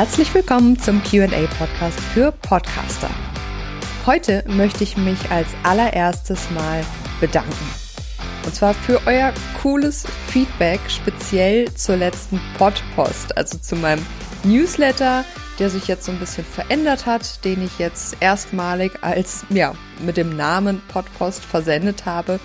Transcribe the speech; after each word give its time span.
Herzlich 0.00 0.32
willkommen 0.32 0.78
zum 0.78 1.02
QA-Podcast 1.02 2.00
für 2.00 2.32
Podcaster. 2.32 3.10
Heute 4.06 4.42
möchte 4.48 4.82
ich 4.82 4.96
mich 4.96 5.30
als 5.30 5.48
allererstes 5.62 6.50
mal 6.52 6.82
bedanken. 7.20 7.52
Und 8.46 8.54
zwar 8.54 8.72
für 8.72 8.98
euer 9.04 9.34
cooles 9.60 10.06
Feedback, 10.28 10.80
speziell 10.88 11.70
zur 11.74 11.96
letzten 11.96 12.40
Podpost, 12.56 13.36
also 13.36 13.58
zu 13.58 13.76
meinem 13.76 14.00
Newsletter, 14.42 15.22
der 15.58 15.68
sich 15.68 15.86
jetzt 15.86 16.06
so 16.06 16.12
ein 16.12 16.18
bisschen 16.18 16.46
verändert 16.46 17.04
hat, 17.04 17.44
den 17.44 17.62
ich 17.62 17.78
jetzt 17.78 18.16
erstmalig 18.20 18.92
als, 19.02 19.44
ja, 19.50 19.74
mit 20.02 20.16
dem 20.16 20.34
Namen 20.34 20.80
Podpost 20.88 21.44
versendet 21.44 22.06
habe. 22.06 22.40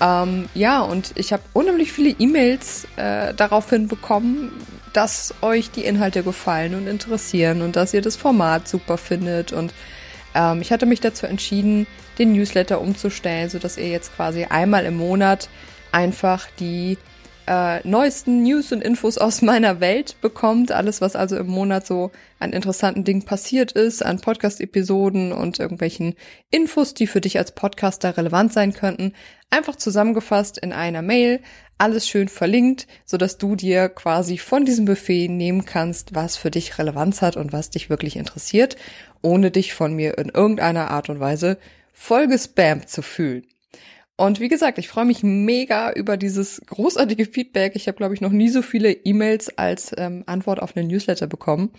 Ähm, 0.00 0.48
ja, 0.54 0.82
und 0.82 1.10
ich 1.16 1.32
habe 1.32 1.42
unheimlich 1.54 1.90
viele 1.90 2.10
E-Mails 2.10 2.86
äh, 2.94 3.34
daraufhin 3.34 3.88
bekommen, 3.88 4.52
dass 4.92 5.34
euch 5.42 5.70
die 5.70 5.84
Inhalte 5.84 6.22
gefallen 6.22 6.74
und 6.74 6.86
interessieren 6.86 7.62
und 7.62 7.76
dass 7.76 7.94
ihr 7.94 8.02
das 8.02 8.16
Format 8.16 8.68
super 8.68 8.98
findet. 8.98 9.52
Und 9.52 9.72
ähm, 10.34 10.60
ich 10.60 10.72
hatte 10.72 10.86
mich 10.86 11.00
dazu 11.00 11.26
entschieden, 11.26 11.86
den 12.18 12.32
Newsletter 12.32 12.80
umzustellen, 12.80 13.50
sodass 13.50 13.78
ihr 13.78 13.88
jetzt 13.88 14.14
quasi 14.16 14.44
einmal 14.44 14.84
im 14.84 14.96
Monat 14.96 15.48
einfach 15.92 16.46
die 16.58 16.98
äh, 17.48 17.80
neuesten 17.88 18.42
News 18.42 18.72
und 18.72 18.82
Infos 18.82 19.16
aus 19.16 19.40
meiner 19.42 19.80
Welt 19.80 20.16
bekommt. 20.20 20.70
Alles, 20.70 21.00
was 21.00 21.16
also 21.16 21.36
im 21.36 21.46
Monat 21.46 21.86
so 21.86 22.10
an 22.38 22.52
interessanten 22.52 23.04
Dingen 23.04 23.24
passiert 23.24 23.72
ist, 23.72 24.04
an 24.04 24.20
Podcast-Episoden 24.20 25.32
und 25.32 25.58
irgendwelchen 25.58 26.14
Infos, 26.50 26.94
die 26.94 27.06
für 27.06 27.20
dich 27.20 27.38
als 27.38 27.52
Podcaster 27.52 28.16
relevant 28.16 28.52
sein 28.52 28.74
könnten. 28.74 29.14
Einfach 29.50 29.76
zusammengefasst 29.76 30.58
in 30.58 30.72
einer 30.72 31.00
Mail, 31.00 31.40
alles 31.78 32.08
schön 32.08 32.28
verlinkt, 32.28 32.86
so 33.04 33.16
dass 33.16 33.38
du 33.38 33.56
dir 33.56 33.88
quasi 33.88 34.36
von 34.36 34.64
diesem 34.64 34.84
Buffet 34.84 35.28
nehmen 35.28 35.64
kannst, 35.64 36.14
was 36.14 36.36
für 36.36 36.50
dich 36.50 36.78
Relevanz 36.78 37.22
hat 37.22 37.36
und 37.36 37.52
was 37.52 37.70
dich 37.70 37.88
wirklich 37.88 38.16
interessiert, 38.16 38.76
ohne 39.22 39.50
dich 39.50 39.74
von 39.74 39.94
mir 39.94 40.18
in 40.18 40.28
irgendeiner 40.28 40.90
Art 40.90 41.08
und 41.08 41.20
Weise 41.20 41.58
voll 41.92 42.28
gespammt 42.28 42.88
zu 42.88 43.02
fühlen. 43.02 43.46
Und 44.16 44.40
wie 44.40 44.48
gesagt, 44.48 44.78
ich 44.78 44.88
freue 44.88 45.04
mich 45.04 45.22
mega 45.22 45.92
über 45.92 46.16
dieses 46.16 46.60
großartige 46.66 47.24
Feedback. 47.24 47.76
Ich 47.76 47.86
habe, 47.86 47.96
glaube 47.96 48.14
ich, 48.14 48.20
noch 48.20 48.32
nie 48.32 48.48
so 48.48 48.62
viele 48.62 48.90
E-Mails 48.90 49.56
als 49.56 49.94
ähm, 49.96 50.24
Antwort 50.26 50.60
auf 50.60 50.76
einen 50.76 50.88
Newsletter 50.88 51.28
bekommen. 51.28 51.70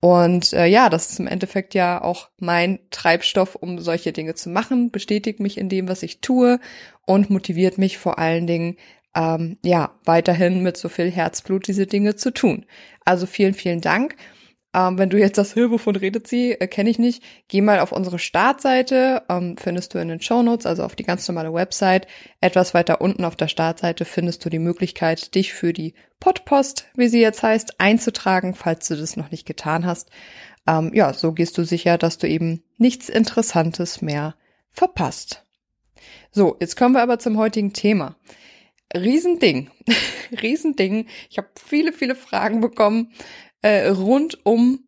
Und 0.00 0.52
äh, 0.54 0.66
ja, 0.66 0.88
das 0.88 1.10
ist 1.10 1.20
im 1.20 1.26
Endeffekt 1.26 1.74
ja 1.74 2.02
auch 2.02 2.30
mein 2.38 2.80
Treibstoff, 2.90 3.54
um 3.54 3.78
solche 3.78 4.12
Dinge 4.12 4.34
zu 4.34 4.48
machen, 4.48 4.90
bestätigt 4.90 5.40
mich 5.40 5.58
in 5.58 5.68
dem, 5.68 5.88
was 5.88 6.02
ich 6.02 6.20
tue 6.20 6.58
und 7.06 7.30
motiviert 7.30 7.78
mich 7.78 7.98
vor 7.98 8.18
allen 8.18 8.46
Dingen, 8.46 8.76
ähm, 9.14 9.58
ja, 9.64 9.92
weiterhin 10.04 10.62
mit 10.62 10.76
so 10.76 10.88
viel 10.88 11.10
Herzblut 11.10 11.66
diese 11.66 11.86
Dinge 11.86 12.16
zu 12.16 12.32
tun. 12.32 12.66
Also 13.04 13.26
vielen, 13.26 13.54
vielen 13.54 13.80
Dank. 13.80 14.16
Ähm, 14.72 14.98
wenn 14.98 15.10
du 15.10 15.18
jetzt 15.18 15.36
das 15.36 15.54
Hilfe 15.54 15.80
von 15.80 15.96
redet 15.96 16.28
sie, 16.28 16.52
äh, 16.52 16.68
kenne 16.68 16.90
ich 16.90 16.98
nicht, 17.00 17.24
geh 17.48 17.60
mal 17.60 17.80
auf 17.80 17.90
unsere 17.90 18.20
Startseite, 18.20 19.22
ähm, 19.28 19.56
findest 19.58 19.94
du 19.94 19.98
in 19.98 20.06
den 20.06 20.20
Show 20.20 20.42
Notes, 20.42 20.64
also 20.64 20.84
auf 20.84 20.94
die 20.94 21.02
ganz 21.02 21.26
normale 21.26 21.52
Website. 21.52 22.06
Etwas 22.40 22.72
weiter 22.72 23.00
unten 23.00 23.24
auf 23.24 23.34
der 23.34 23.48
Startseite 23.48 24.04
findest 24.04 24.44
du 24.44 24.48
die 24.48 24.60
Möglichkeit, 24.60 25.34
dich 25.34 25.52
für 25.52 25.72
die 25.72 25.94
Podpost, 26.20 26.86
wie 26.94 27.08
sie 27.08 27.20
jetzt 27.20 27.42
heißt, 27.42 27.80
einzutragen, 27.80 28.54
falls 28.54 28.86
du 28.86 28.94
das 28.94 29.16
noch 29.16 29.32
nicht 29.32 29.44
getan 29.44 29.86
hast. 29.86 30.08
Ähm, 30.68 30.92
ja, 30.94 31.12
so 31.14 31.32
gehst 31.32 31.58
du 31.58 31.64
sicher, 31.64 31.98
dass 31.98 32.18
du 32.18 32.28
eben 32.28 32.62
nichts 32.78 33.08
Interessantes 33.08 34.02
mehr 34.02 34.36
verpasst. 34.70 35.44
So, 36.30 36.56
jetzt 36.60 36.76
kommen 36.76 36.94
wir 36.94 37.02
aber 37.02 37.18
zum 37.18 37.38
heutigen 37.38 37.72
Thema. 37.72 38.14
Riesending. 38.96 39.70
Riesending. 40.42 41.06
Ich 41.28 41.38
habe 41.38 41.48
viele, 41.64 41.92
viele 41.92 42.14
Fragen 42.14 42.60
bekommen 42.60 43.12
äh, 43.62 43.88
rund 43.88 44.44
um 44.44 44.84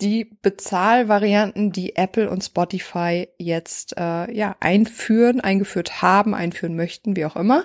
die 0.00 0.36
Bezahlvarianten, 0.42 1.70
die 1.70 1.96
Apple 1.96 2.28
und 2.28 2.42
Spotify 2.42 3.28
jetzt 3.38 3.96
äh, 3.96 4.32
ja 4.34 4.56
einführen, 4.58 5.40
eingeführt 5.40 6.02
haben, 6.02 6.34
einführen 6.34 6.74
möchten, 6.74 7.14
wie 7.16 7.24
auch 7.24 7.36
immer. 7.36 7.64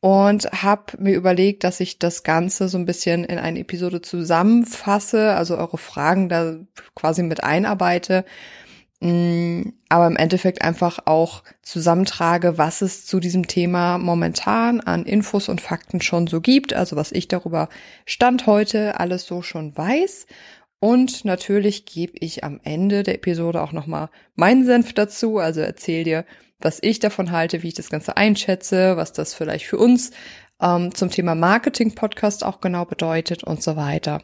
Und 0.00 0.44
habe 0.62 0.96
mir 0.98 1.14
überlegt, 1.14 1.64
dass 1.64 1.80
ich 1.80 1.98
das 1.98 2.22
Ganze 2.22 2.68
so 2.68 2.78
ein 2.78 2.86
bisschen 2.86 3.24
in 3.24 3.38
eine 3.38 3.58
Episode 3.58 4.00
zusammenfasse, 4.00 5.34
also 5.34 5.58
eure 5.58 5.76
Fragen 5.76 6.28
da 6.28 6.56
quasi 6.94 7.22
mit 7.22 7.42
einarbeite 7.42 8.24
aber 9.00 10.08
im 10.08 10.16
Endeffekt 10.16 10.62
einfach 10.62 10.98
auch 11.04 11.44
zusammentrage, 11.62 12.58
was 12.58 12.82
es 12.82 13.06
zu 13.06 13.20
diesem 13.20 13.46
Thema 13.46 13.96
momentan 13.96 14.80
an 14.80 15.04
Infos 15.04 15.48
und 15.48 15.60
Fakten 15.60 16.00
schon 16.00 16.26
so 16.26 16.40
gibt, 16.40 16.74
also 16.74 16.96
was 16.96 17.12
ich 17.12 17.28
darüber 17.28 17.68
Stand 18.06 18.46
heute 18.46 18.98
alles 18.98 19.24
so 19.24 19.40
schon 19.42 19.76
weiß. 19.76 20.26
Und 20.80 21.24
natürlich 21.24 21.86
gebe 21.86 22.14
ich 22.18 22.42
am 22.42 22.60
Ende 22.64 23.04
der 23.04 23.16
Episode 23.16 23.62
auch 23.62 23.72
nochmal 23.72 24.10
meinen 24.34 24.64
Senf 24.64 24.92
dazu, 24.92 25.38
also 25.38 25.60
erzähl 25.60 26.02
dir, 26.02 26.24
was 26.58 26.78
ich 26.82 26.98
davon 26.98 27.30
halte, 27.30 27.62
wie 27.62 27.68
ich 27.68 27.74
das 27.74 27.90
Ganze 27.90 28.16
einschätze, 28.16 28.96
was 28.96 29.12
das 29.12 29.32
vielleicht 29.32 29.66
für 29.66 29.78
uns 29.78 30.10
ähm, 30.60 30.92
zum 30.92 31.10
Thema 31.10 31.36
Marketing-Podcast 31.36 32.44
auch 32.44 32.60
genau 32.60 32.84
bedeutet 32.84 33.44
und 33.44 33.62
so 33.62 33.76
weiter. 33.76 34.22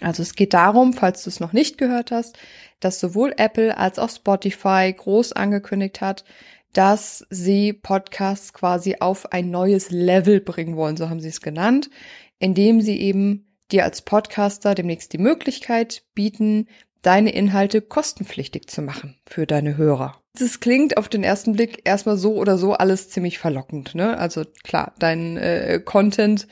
Also 0.00 0.22
es 0.22 0.34
geht 0.34 0.52
darum, 0.52 0.92
falls 0.92 1.22
du 1.24 1.30
es 1.30 1.40
noch 1.40 1.52
nicht 1.52 1.78
gehört 1.78 2.10
hast, 2.10 2.38
dass 2.82 3.00
sowohl 3.00 3.32
Apple 3.36 3.78
als 3.78 3.98
auch 3.98 4.10
Spotify 4.10 4.92
groß 4.94 5.32
angekündigt 5.32 6.00
hat, 6.00 6.24
dass 6.72 7.26
sie 7.30 7.72
Podcasts 7.72 8.52
quasi 8.52 8.96
auf 9.00 9.32
ein 9.32 9.50
neues 9.50 9.90
Level 9.90 10.40
bringen 10.40 10.76
wollen, 10.76 10.96
so 10.96 11.08
haben 11.08 11.20
sie 11.20 11.28
es 11.28 11.40
genannt, 11.40 11.90
indem 12.38 12.80
sie 12.80 12.98
eben 13.00 13.46
dir 13.70 13.84
als 13.84 14.02
Podcaster 14.02 14.74
demnächst 14.74 15.12
die 15.12 15.18
Möglichkeit 15.18 16.02
bieten, 16.14 16.66
deine 17.02 17.30
Inhalte 17.30 17.82
kostenpflichtig 17.82 18.68
zu 18.68 18.82
machen 18.82 19.16
für 19.26 19.46
deine 19.46 19.76
Hörer. 19.76 20.16
Das 20.38 20.60
klingt 20.60 20.96
auf 20.96 21.08
den 21.08 21.24
ersten 21.24 21.52
Blick 21.52 21.82
erstmal 21.84 22.16
so 22.16 22.34
oder 22.34 22.56
so 22.56 22.72
alles 22.72 23.10
ziemlich 23.10 23.38
verlockend, 23.38 23.94
ne? 23.94 24.18
Also 24.18 24.44
klar, 24.62 24.94
dein 24.98 25.36
äh, 25.36 25.80
Content 25.84 26.46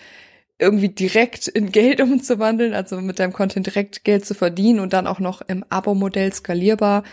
irgendwie 0.60 0.88
direkt 0.88 1.48
in 1.48 1.72
Geld 1.72 2.00
umzuwandeln, 2.00 2.74
also 2.74 3.00
mit 3.00 3.18
deinem 3.18 3.32
Content 3.32 3.66
direkt 3.66 4.04
Geld 4.04 4.24
zu 4.24 4.34
verdienen 4.34 4.80
und 4.80 4.92
dann 4.92 5.06
auch 5.06 5.20
noch 5.20 5.40
im 5.42 5.64
Abo-Modell 5.68 6.32
skalierbar, 6.32 7.04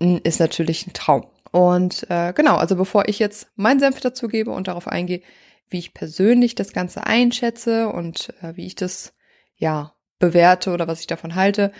hm, 0.00 0.20
ist 0.24 0.40
natürlich 0.40 0.86
ein 0.86 0.92
Traum. 0.92 1.26
Und 1.52 2.06
äh, 2.10 2.32
genau, 2.32 2.56
also 2.56 2.74
bevor 2.74 3.08
ich 3.08 3.20
jetzt 3.20 3.46
meinen 3.54 3.78
Senf 3.78 4.00
dazu 4.00 4.26
gebe 4.26 4.50
und 4.50 4.66
darauf 4.66 4.88
eingehe, 4.88 5.22
wie 5.68 5.78
ich 5.78 5.94
persönlich 5.94 6.54
das 6.54 6.72
Ganze 6.72 7.06
einschätze 7.06 7.88
und 7.88 8.34
äh, 8.42 8.56
wie 8.56 8.66
ich 8.66 8.74
das 8.74 9.12
ja 9.56 9.94
bewerte 10.18 10.72
oder 10.72 10.88
was 10.88 11.00
ich 11.00 11.06
davon 11.06 11.34
halte, 11.34 11.72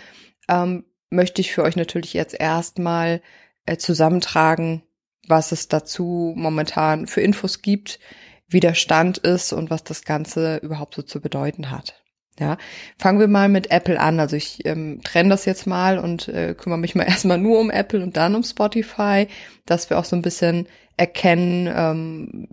ähm, 0.47 0.85
möchte 1.09 1.41
ich 1.41 1.51
für 1.51 1.63
euch 1.63 1.75
natürlich 1.75 2.13
jetzt 2.13 2.39
erstmal 2.39 3.21
äh, 3.65 3.77
zusammentragen, 3.77 4.83
was 5.27 5.51
es 5.51 5.67
dazu 5.67 6.33
momentan 6.35 7.07
für 7.07 7.21
Infos 7.21 7.61
gibt, 7.61 7.99
wie 8.47 8.59
der 8.59 8.75
Stand 8.75 9.17
ist 9.17 9.53
und 9.53 9.69
was 9.69 9.83
das 9.83 10.03
Ganze 10.03 10.57
überhaupt 10.57 10.95
so 10.95 11.01
zu 11.01 11.21
bedeuten 11.21 11.71
hat. 11.71 12.01
Ja, 12.37 12.57
fangen 12.97 13.19
wir 13.19 13.29
mal 13.29 13.47
mit 13.47 13.71
Apple 13.71 13.99
an. 13.99 14.19
Also 14.19 14.35
ich 14.35 14.65
ähm, 14.65 14.99
trenne 15.03 15.29
das 15.29 15.45
jetzt 15.45 15.67
mal 15.67 15.97
und 15.97 16.27
äh, 16.27 16.53
kümmere 16.53 16.79
mich 16.79 16.93
mal 16.93 17.03
erstmal 17.07 17.37
nur 17.37 17.59
um 17.59 17.71
Apple 17.71 18.03
und 18.03 18.17
dann 18.17 18.35
um 18.35 18.43
Spotify, 18.43 19.27
dass 19.65 19.89
wir 19.89 19.97
auch 19.97 20.05
so 20.05 20.15
ein 20.15 20.21
bisschen 20.21 20.67
erkennen, 20.97 21.71
ähm, 21.73 22.47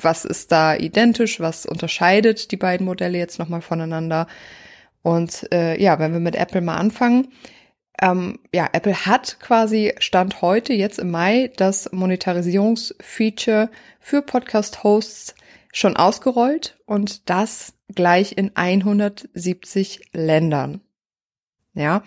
was 0.00 0.24
ist 0.24 0.52
da 0.52 0.74
identisch, 0.74 1.40
was 1.40 1.66
unterscheidet 1.66 2.50
die 2.52 2.56
beiden 2.56 2.86
Modelle 2.86 3.18
jetzt 3.18 3.38
nochmal 3.38 3.62
voneinander. 3.62 4.26
Und 5.02 5.50
äh, 5.52 5.80
ja, 5.80 5.98
wenn 5.98 6.12
wir 6.12 6.20
mit 6.20 6.36
Apple 6.36 6.60
mal 6.60 6.76
anfangen, 6.76 7.28
ähm, 8.00 8.38
ja, 8.54 8.68
Apple 8.72 9.06
hat 9.06 9.38
quasi 9.40 9.94
Stand 9.98 10.42
heute, 10.42 10.72
jetzt 10.72 10.98
im 10.98 11.10
Mai, 11.10 11.50
das 11.56 11.90
Monetarisierungsfeature 11.92 13.70
für 14.00 14.22
Podcast-Hosts 14.22 15.34
schon 15.72 15.96
ausgerollt 15.96 16.78
und 16.86 17.28
das 17.28 17.74
gleich 17.94 18.36
in 18.36 18.52
170 18.54 20.00
Ländern. 20.12 20.80
Ja, 21.74 22.02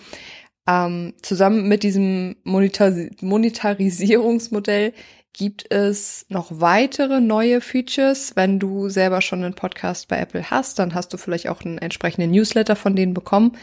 ähm, 0.68 1.14
zusammen 1.22 1.68
mit 1.68 1.84
diesem 1.84 2.36
Monetar 2.44 2.94
Monetarisierungsmodell 3.22 4.94
gibt 5.34 5.72
es 5.72 6.26
noch 6.30 6.48
weitere 6.52 7.22
neue 7.22 7.62
Features. 7.62 8.36
Wenn 8.36 8.60
du 8.60 8.90
selber 8.90 9.22
schon 9.22 9.44
einen 9.44 9.54
Podcast 9.54 10.08
bei 10.08 10.18
Apple 10.18 10.52
hast, 10.52 10.78
dann 10.78 10.94
hast 10.94 11.14
du 11.14 11.18
vielleicht 11.18 11.48
auch 11.48 11.62
einen 11.62 11.78
entsprechenden 11.78 12.32
Newsletter 12.32 12.76
von 12.76 12.96
denen 12.96 13.14
bekommen. 13.14 13.58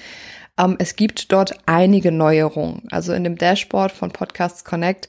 Ähm, 0.58 0.76
es 0.78 0.96
gibt 0.96 1.30
dort 1.32 1.58
einige 1.66 2.10
Neuerungen. 2.10 2.82
Also 2.90 3.12
in 3.12 3.24
dem 3.24 3.36
Dashboard 3.36 3.92
von 3.92 4.10
Podcasts 4.10 4.64
Connect 4.64 5.08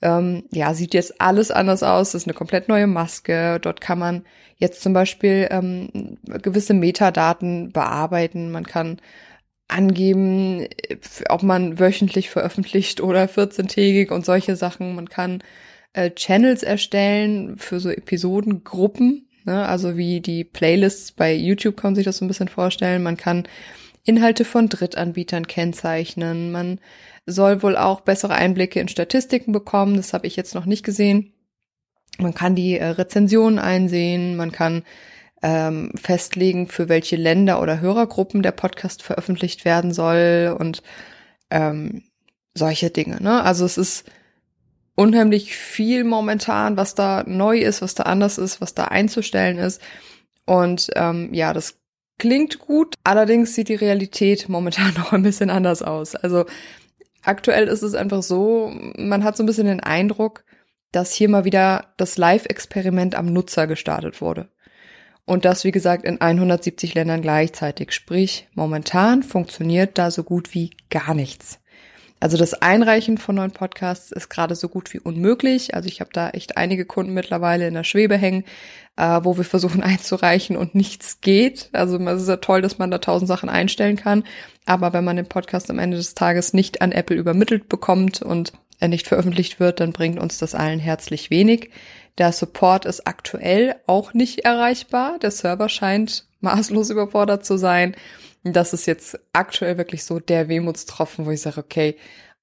ähm, 0.00 0.44
ja, 0.52 0.74
sieht 0.74 0.94
jetzt 0.94 1.20
alles 1.20 1.50
anders 1.50 1.82
aus. 1.82 2.12
Das 2.12 2.22
ist 2.22 2.28
eine 2.28 2.34
komplett 2.34 2.68
neue 2.68 2.86
Maske. 2.86 3.58
Dort 3.60 3.80
kann 3.80 3.98
man 3.98 4.24
jetzt 4.56 4.82
zum 4.82 4.92
Beispiel 4.92 5.48
ähm, 5.50 6.18
gewisse 6.42 6.74
Metadaten 6.74 7.72
bearbeiten. 7.72 8.50
Man 8.50 8.64
kann 8.64 9.00
angeben, 9.68 10.66
ob 11.28 11.42
man 11.42 11.78
wöchentlich 11.78 12.30
veröffentlicht 12.30 13.00
oder 13.00 13.24
14-tägig 13.24 14.10
und 14.10 14.24
solche 14.24 14.56
Sachen. 14.56 14.94
Man 14.94 15.08
kann 15.08 15.42
äh, 15.92 16.10
Channels 16.10 16.62
erstellen 16.62 17.56
für 17.56 17.80
so 17.80 17.90
Episodengruppen. 17.90 19.28
Ne? 19.44 19.66
Also 19.66 19.96
wie 19.96 20.20
die 20.20 20.44
Playlists 20.44 21.12
bei 21.12 21.34
YouTube 21.34 21.76
kann 21.76 21.90
man 21.90 21.96
sich 21.96 22.04
das 22.04 22.18
so 22.18 22.24
ein 22.24 22.28
bisschen 22.28 22.48
vorstellen. 22.48 23.02
Man 23.02 23.16
kann 23.16 23.46
Inhalte 24.04 24.44
von 24.44 24.68
Drittanbietern 24.68 25.46
kennzeichnen. 25.46 26.50
Man 26.50 26.80
soll 27.28 27.62
wohl 27.62 27.76
auch 27.76 28.00
bessere 28.00 28.34
Einblicke 28.34 28.80
in 28.80 28.88
Statistiken 28.88 29.52
bekommen. 29.52 29.96
Das 29.96 30.12
habe 30.12 30.26
ich 30.26 30.36
jetzt 30.36 30.54
noch 30.54 30.64
nicht 30.64 30.84
gesehen. 30.84 31.32
Man 32.18 32.34
kann 32.34 32.54
die 32.54 32.78
äh, 32.78 32.86
Rezensionen 32.86 33.58
einsehen, 33.58 34.36
man 34.36 34.50
kann 34.50 34.82
ähm, 35.42 35.92
festlegen, 35.94 36.66
für 36.66 36.88
welche 36.88 37.16
Länder 37.16 37.62
oder 37.62 37.80
Hörergruppen 37.80 38.42
der 38.42 38.52
Podcast 38.52 39.02
veröffentlicht 39.02 39.64
werden 39.64 39.92
soll 39.92 40.56
und 40.58 40.82
ähm, 41.50 42.02
solche 42.54 42.90
Dinge. 42.90 43.22
Ne? 43.22 43.42
Also 43.44 43.64
es 43.64 43.78
ist 43.78 44.10
unheimlich 44.96 45.56
viel 45.56 46.02
momentan, 46.02 46.76
was 46.76 46.96
da 46.96 47.22
neu 47.24 47.58
ist, 47.58 47.82
was 47.82 47.94
da 47.94 48.04
anders 48.04 48.36
ist, 48.36 48.60
was 48.60 48.74
da 48.74 48.86
einzustellen 48.86 49.58
ist. 49.58 49.80
Und 50.44 50.88
ähm, 50.96 51.32
ja, 51.32 51.52
das 51.52 51.78
klingt 52.18 52.58
gut. 52.58 52.94
Allerdings 53.04 53.54
sieht 53.54 53.68
die 53.68 53.76
Realität 53.76 54.48
momentan 54.48 54.94
noch 54.98 55.12
ein 55.12 55.22
bisschen 55.22 55.50
anders 55.50 55.82
aus. 55.82 56.16
Also 56.16 56.46
aktuell 57.28 57.68
ist 57.68 57.82
es 57.82 57.94
einfach 57.94 58.22
so, 58.22 58.72
man 58.96 59.22
hat 59.22 59.36
so 59.36 59.42
ein 59.42 59.46
bisschen 59.46 59.66
den 59.66 59.80
Eindruck, 59.80 60.44
dass 60.92 61.12
hier 61.12 61.28
mal 61.28 61.44
wieder 61.44 61.92
das 61.96 62.16
Live-Experiment 62.16 63.14
am 63.14 63.32
Nutzer 63.32 63.66
gestartet 63.66 64.20
wurde. 64.20 64.48
Und 65.26 65.44
das, 65.44 65.64
wie 65.64 65.72
gesagt, 65.72 66.04
in 66.06 66.22
170 66.22 66.94
Ländern 66.94 67.20
gleichzeitig. 67.20 67.92
Sprich, 67.92 68.48
momentan 68.54 69.22
funktioniert 69.22 69.98
da 69.98 70.10
so 70.10 70.24
gut 70.24 70.54
wie 70.54 70.70
gar 70.88 71.12
nichts. 71.12 71.60
Also 72.20 72.36
das 72.36 72.54
Einreichen 72.54 73.16
von 73.16 73.36
neuen 73.36 73.52
Podcasts 73.52 74.10
ist 74.10 74.28
gerade 74.28 74.56
so 74.56 74.68
gut 74.68 74.92
wie 74.92 74.98
unmöglich. 74.98 75.74
Also 75.74 75.88
ich 75.88 76.00
habe 76.00 76.10
da 76.12 76.30
echt 76.30 76.56
einige 76.56 76.84
Kunden 76.84 77.14
mittlerweile 77.14 77.68
in 77.68 77.74
der 77.74 77.84
Schwebe 77.84 78.16
hängen, 78.16 78.44
äh, 78.96 79.20
wo 79.22 79.36
wir 79.36 79.44
versuchen 79.44 79.82
einzureichen 79.82 80.56
und 80.56 80.74
nichts 80.74 81.20
geht. 81.20 81.68
Also 81.72 81.96
es 81.98 82.22
ist 82.22 82.28
ja 82.28 82.36
toll, 82.36 82.60
dass 82.60 82.78
man 82.78 82.90
da 82.90 82.98
tausend 82.98 83.28
Sachen 83.28 83.48
einstellen 83.48 83.96
kann. 83.96 84.24
Aber 84.66 84.92
wenn 84.92 85.04
man 85.04 85.16
den 85.16 85.28
Podcast 85.28 85.70
am 85.70 85.78
Ende 85.78 85.96
des 85.96 86.14
Tages 86.14 86.52
nicht 86.52 86.82
an 86.82 86.92
Apple 86.92 87.16
übermittelt 87.16 87.68
bekommt 87.68 88.22
und 88.22 88.52
er 88.80 88.88
nicht 88.88 89.06
veröffentlicht 89.06 89.60
wird, 89.60 89.80
dann 89.80 89.92
bringt 89.92 90.18
uns 90.18 90.38
das 90.38 90.54
allen 90.54 90.78
herzlich 90.78 91.30
wenig. 91.30 91.70
Der 92.18 92.32
Support 92.32 92.84
ist 92.84 93.06
aktuell 93.06 93.76
auch 93.86 94.12
nicht 94.12 94.40
erreichbar. 94.40 95.18
Der 95.20 95.30
Server 95.30 95.68
scheint 95.68 96.26
maßlos 96.40 96.90
überfordert 96.90 97.44
zu 97.44 97.56
sein. 97.56 97.94
Das 98.44 98.72
ist 98.72 98.86
jetzt 98.86 99.18
aktuell 99.32 99.78
wirklich 99.78 100.04
so 100.04 100.20
der 100.20 100.48
Wehmutstropfen, 100.48 101.26
wo 101.26 101.30
ich 101.30 101.40
sage, 101.40 101.60
okay, 101.60 101.96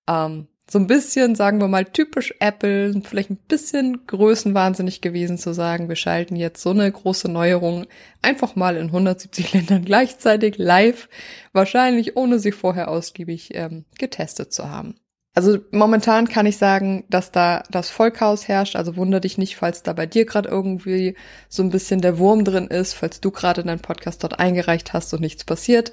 ähm, 0.08 0.48
so 0.70 0.80
ein 0.80 0.88
bisschen, 0.88 1.36
sagen 1.36 1.60
wir 1.60 1.68
mal, 1.68 1.86
typisch 1.86 2.34
Apple, 2.40 3.02
vielleicht 3.04 3.30
ein 3.30 3.38
bisschen 3.38 4.08
größenwahnsinnig 4.08 5.02
gewesen 5.02 5.38
zu 5.38 5.54
sagen, 5.54 5.90
wir 5.90 5.96
schalten 5.96 6.36
jetzt 6.36 6.62
so 6.62 6.72
eine 6.72 6.92
große 6.92 7.30
Neuerung 7.30 7.86
einfach 8.22 8.56
mal 8.56 8.76
in 8.76 8.88
170 8.88 9.54
Ländern 9.54 9.86
gleichzeitig 9.86 10.58
live, 10.58 11.08
wahrscheinlich 11.54 12.18
ohne 12.18 12.40
sie 12.40 12.52
vorher 12.52 12.90
ausgiebig 12.90 13.54
ähm, 13.54 13.86
getestet 14.00 14.54
zu 14.54 14.70
haben. 14.70 14.96
Also 15.38 15.60
momentan 15.72 16.30
kann 16.30 16.46
ich 16.46 16.58
sagen, 16.58 17.04
dass 17.10 17.30
da 17.30 17.64
das 17.70 17.90
Vollchaos 17.90 18.48
herrscht. 18.48 18.78
Also 18.78 18.96
wunder 18.96 19.20
dich 19.20 19.38
nicht, 19.38 19.58
falls 19.58 19.84
da 19.84 19.92
bei 19.92 20.06
dir 20.06 20.26
gerade 20.26 20.48
irgendwie 20.48 21.16
so 21.50 21.62
ein 21.62 21.72
bisschen 21.72 22.00
der 22.00 22.18
Wurm 22.18 22.46
drin 22.46 22.68
ist, 22.68 22.94
falls 22.94 23.20
du 23.20 23.32
gerade 23.32 23.64
deinen 23.64 23.82
Podcast 23.82 24.24
dort 24.24 24.40
eingereicht 24.40 24.94
hast 24.94 25.14
und 25.14 25.20
nichts 25.20 25.44
passiert. 25.44 25.92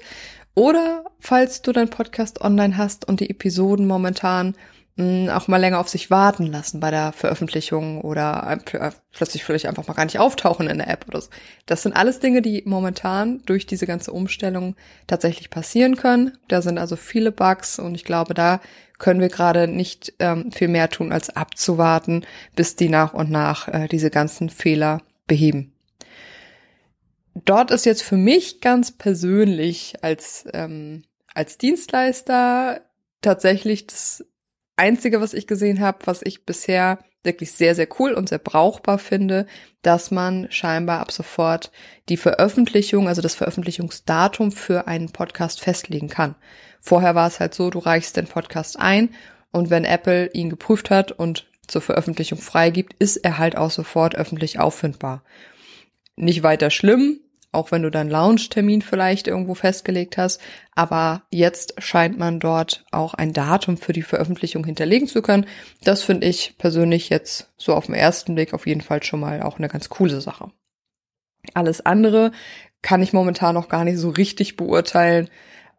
Oder 0.55 1.03
falls 1.19 1.61
du 1.61 1.73
deinen 1.73 1.89
Podcast 1.89 2.39
online 2.39 2.77
hast 2.77 3.05
und 3.05 3.19
die 3.19 3.29
Episoden 3.29 3.85
momentan 3.85 4.55
auch 4.95 5.47
mal 5.47 5.57
länger 5.57 5.79
auf 5.79 5.89
sich 5.89 6.11
warten 6.11 6.45
lassen 6.45 6.79
bei 6.79 6.91
der 6.91 7.13
Veröffentlichung 7.13 8.01
oder 8.01 8.59
äh, 8.71 8.91
plötzlich 9.11 9.43
vielleicht 9.43 9.65
einfach 9.65 9.87
mal 9.87 9.95
gar 9.95 10.05
nicht 10.05 10.19
auftauchen 10.19 10.69
in 10.69 10.77
der 10.77 10.87
App 10.87 11.07
oder 11.07 11.19
so. 11.19 11.29
Das 11.65 11.81
sind 11.81 11.93
alles 11.93 12.19
Dinge, 12.19 12.43
die 12.43 12.61
momentan 12.65 13.41
durch 13.47 13.65
diese 13.65 13.87
ganze 13.87 14.11
Umstellung 14.11 14.75
tatsächlich 15.07 15.49
passieren 15.49 15.95
können. 15.95 16.37
Da 16.47 16.61
sind 16.61 16.77
also 16.77 16.95
viele 16.95 17.31
Bugs 17.31 17.79
und 17.79 17.95
ich 17.95 18.03
glaube, 18.03 18.35
da 18.35 18.61
können 18.99 19.19
wir 19.19 19.29
gerade 19.29 19.67
nicht 19.67 20.13
ähm, 20.19 20.51
viel 20.51 20.67
mehr 20.67 20.89
tun, 20.89 21.11
als 21.11 21.35
abzuwarten, 21.35 22.23
bis 22.55 22.75
die 22.75 22.89
nach 22.89 23.15
und 23.15 23.31
nach 23.31 23.67
äh, 23.67 23.87
diese 23.87 24.11
ganzen 24.11 24.51
Fehler 24.51 25.01
beheben. 25.25 25.73
Dort 27.33 27.71
ist 27.71 27.85
jetzt 27.87 28.03
für 28.03 28.17
mich 28.17 28.61
ganz 28.61 28.91
persönlich 28.91 29.95
als, 30.03 30.45
ähm, 30.53 31.03
als 31.33 31.57
Dienstleister 31.57 32.81
tatsächlich 33.21 33.87
das 33.87 34.23
Einzige, 34.75 35.21
was 35.21 35.33
ich 35.33 35.47
gesehen 35.47 35.79
habe, 35.79 35.99
was 36.05 36.21
ich 36.23 36.45
bisher 36.45 36.99
wirklich 37.23 37.53
sehr, 37.53 37.73
sehr 37.75 37.87
cool 37.99 38.13
und 38.13 38.29
sehr 38.29 38.39
brauchbar 38.39 38.99
finde, 38.99 39.45
dass 39.81 40.11
man 40.11 40.47
scheinbar 40.51 40.99
ab 40.99 41.11
sofort 41.11 41.71
die 42.09 42.17
Veröffentlichung, 42.17 43.07
also 43.07 43.21
das 43.21 43.35
Veröffentlichungsdatum 43.35 44.51
für 44.51 44.87
einen 44.87 45.11
Podcast 45.11 45.61
festlegen 45.61 46.09
kann. 46.09 46.35
Vorher 46.81 47.15
war 47.15 47.27
es 47.27 47.39
halt 47.39 47.53
so, 47.53 47.69
du 47.69 47.79
reichst 47.79 48.17
den 48.17 48.27
Podcast 48.27 48.77
ein 48.77 49.09
und 49.51 49.69
wenn 49.69 49.85
Apple 49.85 50.31
ihn 50.33 50.49
geprüft 50.49 50.89
hat 50.89 51.11
und 51.11 51.47
zur 51.67 51.81
Veröffentlichung 51.81 52.39
freigibt, 52.39 52.93
ist 52.99 53.17
er 53.17 53.37
halt 53.37 53.55
auch 53.55 53.71
sofort 53.71 54.15
öffentlich 54.15 54.59
auffindbar. 54.59 55.23
Nicht 56.15 56.43
weiter 56.43 56.69
schlimm, 56.69 57.19
auch 57.53 57.71
wenn 57.71 57.83
du 57.83 57.91
deinen 57.91 58.09
Launch-Termin 58.09 58.81
vielleicht 58.81 59.27
irgendwo 59.27 59.53
festgelegt 59.53 60.17
hast. 60.17 60.41
Aber 60.75 61.23
jetzt 61.31 61.75
scheint 61.81 62.17
man 62.17 62.39
dort 62.39 62.83
auch 62.91 63.13
ein 63.13 63.31
Datum 63.31 63.77
für 63.77 63.93
die 63.93 64.01
Veröffentlichung 64.01 64.65
hinterlegen 64.65 65.07
zu 65.07 65.21
können. 65.21 65.45
Das 65.83 66.03
finde 66.03 66.27
ich 66.27 66.55
persönlich 66.57 67.09
jetzt 67.09 67.51
so 67.57 67.73
auf 67.73 67.85
den 67.85 67.95
ersten 67.95 68.35
Blick 68.35 68.53
auf 68.53 68.67
jeden 68.67 68.81
Fall 68.81 69.03
schon 69.03 69.19
mal 69.19 69.41
auch 69.43 69.59
eine 69.59 69.69
ganz 69.69 69.89
coole 69.89 70.19
Sache. 70.19 70.51
Alles 71.53 71.85
andere 71.85 72.31
kann 72.81 73.01
ich 73.01 73.13
momentan 73.13 73.55
noch 73.55 73.69
gar 73.69 73.83
nicht 73.85 73.97
so 73.97 74.09
richtig 74.09 74.57
beurteilen, 74.57 75.29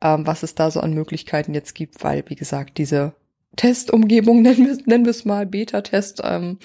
ähm, 0.00 0.26
was 0.26 0.42
es 0.42 0.54
da 0.54 0.70
so 0.70 0.80
an 0.80 0.94
Möglichkeiten 0.94 1.54
jetzt 1.54 1.74
gibt, 1.74 2.02
weil, 2.04 2.24
wie 2.28 2.36
gesagt, 2.36 2.78
diese 2.78 3.14
Testumgebung, 3.56 4.42
nennen 4.42 4.66
wir, 4.66 4.78
nennen 4.86 5.04
wir 5.04 5.10
es 5.10 5.24
mal 5.24 5.46
Beta-Test, 5.46 6.22
ähm, 6.24 6.58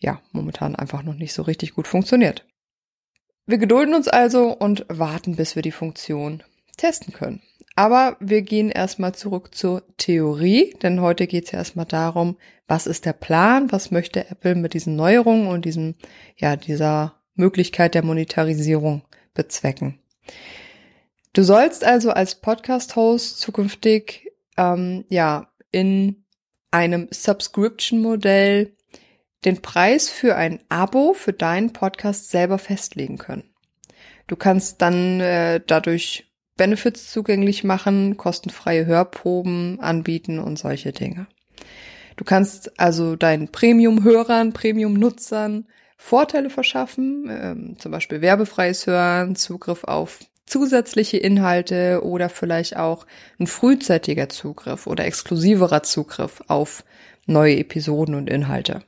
ja, 0.00 0.20
momentan 0.30 0.76
einfach 0.76 1.02
noch 1.02 1.14
nicht 1.14 1.32
so 1.32 1.42
richtig 1.42 1.74
gut 1.74 1.88
funktioniert. 1.88 2.46
Wir 3.48 3.56
gedulden 3.56 3.94
uns 3.94 4.08
also 4.08 4.54
und 4.54 4.84
warten, 4.90 5.34
bis 5.34 5.56
wir 5.56 5.62
die 5.62 5.72
Funktion 5.72 6.42
testen 6.76 7.14
können. 7.14 7.40
Aber 7.76 8.18
wir 8.20 8.42
gehen 8.42 8.68
erstmal 8.68 9.14
zurück 9.14 9.54
zur 9.54 9.84
Theorie, 9.96 10.74
denn 10.82 11.00
heute 11.00 11.26
geht 11.26 11.46
es 11.46 11.52
ja 11.52 11.58
erstmal 11.58 11.86
darum, 11.86 12.36
was 12.66 12.86
ist 12.86 13.06
der 13.06 13.14
Plan, 13.14 13.72
was 13.72 13.90
möchte 13.90 14.28
Apple 14.28 14.54
mit 14.54 14.74
diesen 14.74 14.96
Neuerungen 14.96 15.46
und 15.46 15.64
diesem, 15.64 15.94
ja, 16.36 16.56
dieser 16.56 17.14
Möglichkeit 17.36 17.94
der 17.94 18.04
Monetarisierung 18.04 19.00
bezwecken. 19.32 19.98
Du 21.32 21.42
sollst 21.42 21.84
also 21.84 22.10
als 22.10 22.34
Podcast-Host 22.34 23.40
zukünftig 23.40 24.30
ähm, 24.58 25.06
ja 25.08 25.48
in 25.72 26.22
einem 26.70 27.08
Subscription-Modell 27.10 28.76
den 29.44 29.62
Preis 29.62 30.08
für 30.08 30.36
ein 30.36 30.60
Abo 30.68 31.14
für 31.14 31.32
deinen 31.32 31.72
Podcast 31.72 32.30
selber 32.30 32.58
festlegen 32.58 33.18
können. 33.18 33.44
Du 34.26 34.36
kannst 34.36 34.82
dann 34.82 35.20
äh, 35.20 35.60
dadurch 35.66 36.26
Benefits 36.56 37.10
zugänglich 37.10 37.64
machen, 37.64 38.16
kostenfreie 38.16 38.84
Hörproben 38.84 39.78
anbieten 39.80 40.38
und 40.38 40.58
solche 40.58 40.92
Dinge. 40.92 41.26
Du 42.16 42.24
kannst 42.24 42.78
also 42.80 43.14
deinen 43.14 43.48
Premium-Hörern, 43.48 44.52
Premium-Nutzern 44.52 45.66
Vorteile 45.96 46.50
verschaffen, 46.50 47.28
ähm, 47.30 47.76
zum 47.78 47.92
Beispiel 47.92 48.20
werbefreies 48.20 48.86
Hören, 48.86 49.34
Zugriff 49.34 49.84
auf 49.84 50.20
zusätzliche 50.46 51.16
Inhalte 51.18 52.02
oder 52.04 52.28
vielleicht 52.28 52.76
auch 52.76 53.06
ein 53.38 53.46
frühzeitiger 53.46 54.28
Zugriff 54.28 54.86
oder 54.86 55.04
exklusiverer 55.04 55.82
Zugriff 55.82 56.42
auf 56.48 56.84
neue 57.26 57.58
Episoden 57.58 58.14
und 58.14 58.30
Inhalte. 58.30 58.82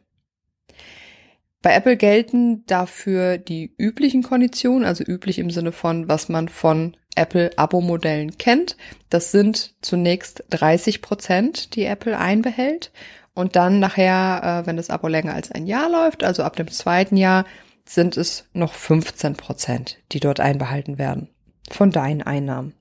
Bei 1.62 1.74
Apple 1.74 1.96
gelten 1.96 2.64
dafür 2.66 3.36
die 3.36 3.74
üblichen 3.76 4.22
Konditionen, 4.22 4.84
also 4.84 5.04
üblich 5.04 5.38
im 5.38 5.50
Sinne 5.50 5.72
von, 5.72 6.08
was 6.08 6.28
man 6.28 6.48
von 6.48 6.96
Apple-Abo-Modellen 7.16 8.38
kennt. 8.38 8.76
Das 9.10 9.30
sind 9.30 9.74
zunächst 9.82 10.44
30 10.50 11.02
Prozent, 11.02 11.74
die 11.74 11.84
Apple 11.84 12.18
einbehält. 12.18 12.92
Und 13.34 13.56
dann 13.56 13.78
nachher, 13.78 14.62
äh, 14.62 14.66
wenn 14.66 14.76
das 14.76 14.90
Abo 14.90 15.08
länger 15.08 15.34
als 15.34 15.52
ein 15.52 15.66
Jahr 15.66 15.90
läuft, 15.90 16.24
also 16.24 16.42
ab 16.42 16.56
dem 16.56 16.68
zweiten 16.68 17.16
Jahr, 17.16 17.44
sind 17.84 18.16
es 18.16 18.48
noch 18.52 18.72
15 18.72 19.34
Prozent, 19.34 19.98
die 20.12 20.20
dort 20.20 20.40
einbehalten 20.40 20.98
werden 20.98 21.28
von 21.70 21.90
deinen 21.90 22.22
Einnahmen. 22.22 22.74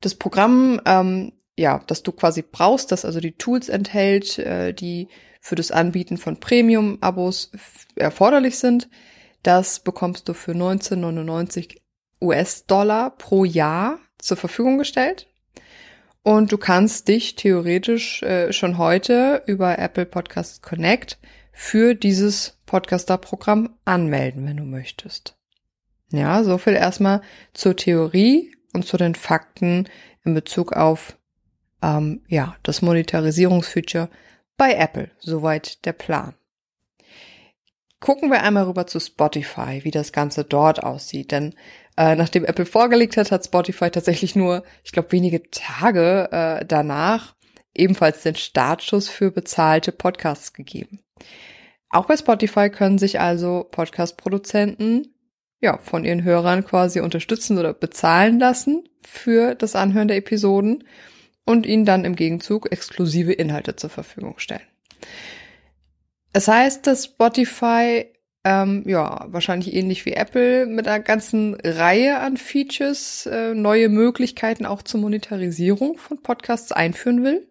Das 0.00 0.14
Programm, 0.14 0.80
ähm, 0.84 1.32
ja, 1.56 1.82
das 1.86 2.02
du 2.02 2.12
quasi 2.12 2.42
brauchst, 2.42 2.92
das 2.92 3.04
also 3.04 3.20
die 3.20 3.32
Tools 3.32 3.68
enthält, 3.68 4.38
äh, 4.38 4.72
die 4.72 5.08
für 5.44 5.56
das 5.56 5.70
Anbieten 5.70 6.16
von 6.16 6.40
Premium-Abos 6.40 7.50
erforderlich 7.96 8.58
sind. 8.58 8.88
Das 9.42 9.78
bekommst 9.78 10.26
du 10.26 10.32
für 10.32 10.52
19,99 10.52 11.82
US-Dollar 12.22 13.10
pro 13.10 13.44
Jahr 13.44 13.98
zur 14.18 14.38
Verfügung 14.38 14.78
gestellt. 14.78 15.28
Und 16.22 16.50
du 16.50 16.56
kannst 16.56 17.08
dich 17.08 17.36
theoretisch 17.36 18.22
äh, 18.22 18.54
schon 18.54 18.78
heute 18.78 19.42
über 19.44 19.78
Apple 19.78 20.06
Podcast 20.06 20.62
Connect 20.62 21.18
für 21.52 21.94
dieses 21.94 22.58
Podcaster-Programm 22.64 23.76
anmelden, 23.84 24.46
wenn 24.46 24.56
du 24.56 24.64
möchtest. 24.64 25.36
Ja, 26.10 26.42
so 26.42 26.56
viel 26.56 26.72
erstmal 26.72 27.20
zur 27.52 27.76
Theorie. 27.76 28.50
und 28.72 28.86
zu 28.86 28.96
den 28.96 29.14
Fakten 29.14 29.90
in 30.24 30.32
Bezug 30.32 30.72
auf 30.72 31.18
ähm, 31.82 32.22
ja, 32.28 32.56
das 32.62 32.80
Monetarisierungsfeature 32.80 34.08
bei 34.56 34.74
Apple. 34.74 35.10
Soweit 35.18 35.84
der 35.84 35.92
Plan. 35.92 36.34
Gucken 38.00 38.30
wir 38.30 38.42
einmal 38.42 38.64
rüber 38.64 38.86
zu 38.86 39.00
Spotify, 39.00 39.80
wie 39.82 39.90
das 39.90 40.12
Ganze 40.12 40.44
dort 40.44 40.82
aussieht. 40.82 41.32
Denn 41.32 41.54
äh, 41.96 42.16
nachdem 42.16 42.44
Apple 42.44 42.66
vorgelegt 42.66 43.16
hat, 43.16 43.30
hat 43.30 43.44
Spotify 43.44 43.90
tatsächlich 43.90 44.36
nur, 44.36 44.62
ich 44.82 44.92
glaube, 44.92 45.12
wenige 45.12 45.42
Tage 45.50 46.28
äh, 46.30 46.64
danach 46.66 47.34
ebenfalls 47.74 48.22
den 48.22 48.34
Startschuss 48.34 49.08
für 49.08 49.30
bezahlte 49.30 49.90
Podcasts 49.90 50.52
gegeben. 50.52 51.00
Auch 51.88 52.06
bei 52.06 52.16
Spotify 52.16 52.70
können 52.70 52.98
sich 52.98 53.20
also 53.20 53.66
Podcast-Produzenten 53.70 55.14
ja, 55.60 55.78
von 55.78 56.04
ihren 56.04 56.24
Hörern 56.24 56.64
quasi 56.64 57.00
unterstützen 57.00 57.56
oder 57.56 57.72
bezahlen 57.72 58.38
lassen 58.38 58.86
für 59.02 59.54
das 59.54 59.74
Anhören 59.74 60.08
der 60.08 60.18
Episoden 60.18 60.84
und 61.44 61.66
ihnen 61.66 61.84
dann 61.84 62.04
im 62.04 62.16
Gegenzug 62.16 62.72
exklusive 62.72 63.32
Inhalte 63.32 63.76
zur 63.76 63.90
Verfügung 63.90 64.38
stellen. 64.38 64.62
Es 66.32 66.48
heißt, 66.48 66.86
dass 66.86 67.04
Spotify 67.04 68.06
ähm, 68.44 68.82
ja 68.86 69.26
wahrscheinlich 69.28 69.74
ähnlich 69.74 70.04
wie 70.04 70.12
Apple 70.12 70.66
mit 70.66 70.86
einer 70.86 71.02
ganzen 71.02 71.54
Reihe 71.54 72.18
an 72.18 72.36
Features 72.36 73.26
äh, 73.26 73.54
neue 73.54 73.88
Möglichkeiten 73.88 74.66
auch 74.66 74.82
zur 74.82 75.00
Monetarisierung 75.00 75.96
von 75.96 76.22
Podcasts 76.22 76.72
einführen 76.72 77.24
will 77.24 77.48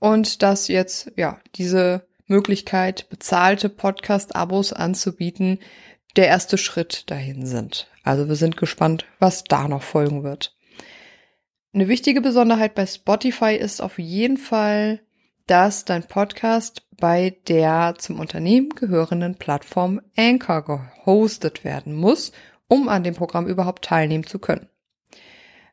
und 0.00 0.42
dass 0.42 0.68
jetzt 0.68 1.12
ja 1.16 1.40
diese 1.54 2.06
Möglichkeit 2.26 3.08
bezahlte 3.08 3.68
Podcast-Abos 3.68 4.72
anzubieten 4.72 5.60
der 6.16 6.26
erste 6.26 6.58
Schritt 6.58 7.10
dahin 7.10 7.46
sind. 7.46 7.88
Also 8.02 8.28
wir 8.28 8.36
sind 8.36 8.56
gespannt, 8.56 9.06
was 9.18 9.44
da 9.44 9.68
noch 9.68 9.82
folgen 9.82 10.24
wird. 10.24 10.56
Eine 11.74 11.88
wichtige 11.88 12.22
Besonderheit 12.22 12.74
bei 12.74 12.86
Spotify 12.86 13.54
ist 13.54 13.82
auf 13.82 13.98
jeden 13.98 14.38
Fall, 14.38 15.00
dass 15.46 15.84
dein 15.84 16.02
Podcast 16.02 16.82
bei 16.98 17.36
der 17.46 17.94
zum 17.98 18.20
Unternehmen 18.20 18.70
gehörenden 18.70 19.34
Plattform 19.34 20.00
Anchor 20.16 20.64
gehostet 20.64 21.64
werden 21.64 21.94
muss, 21.94 22.32
um 22.68 22.88
an 22.88 23.04
dem 23.04 23.14
Programm 23.14 23.46
überhaupt 23.46 23.84
teilnehmen 23.84 24.24
zu 24.24 24.38
können. 24.38 24.68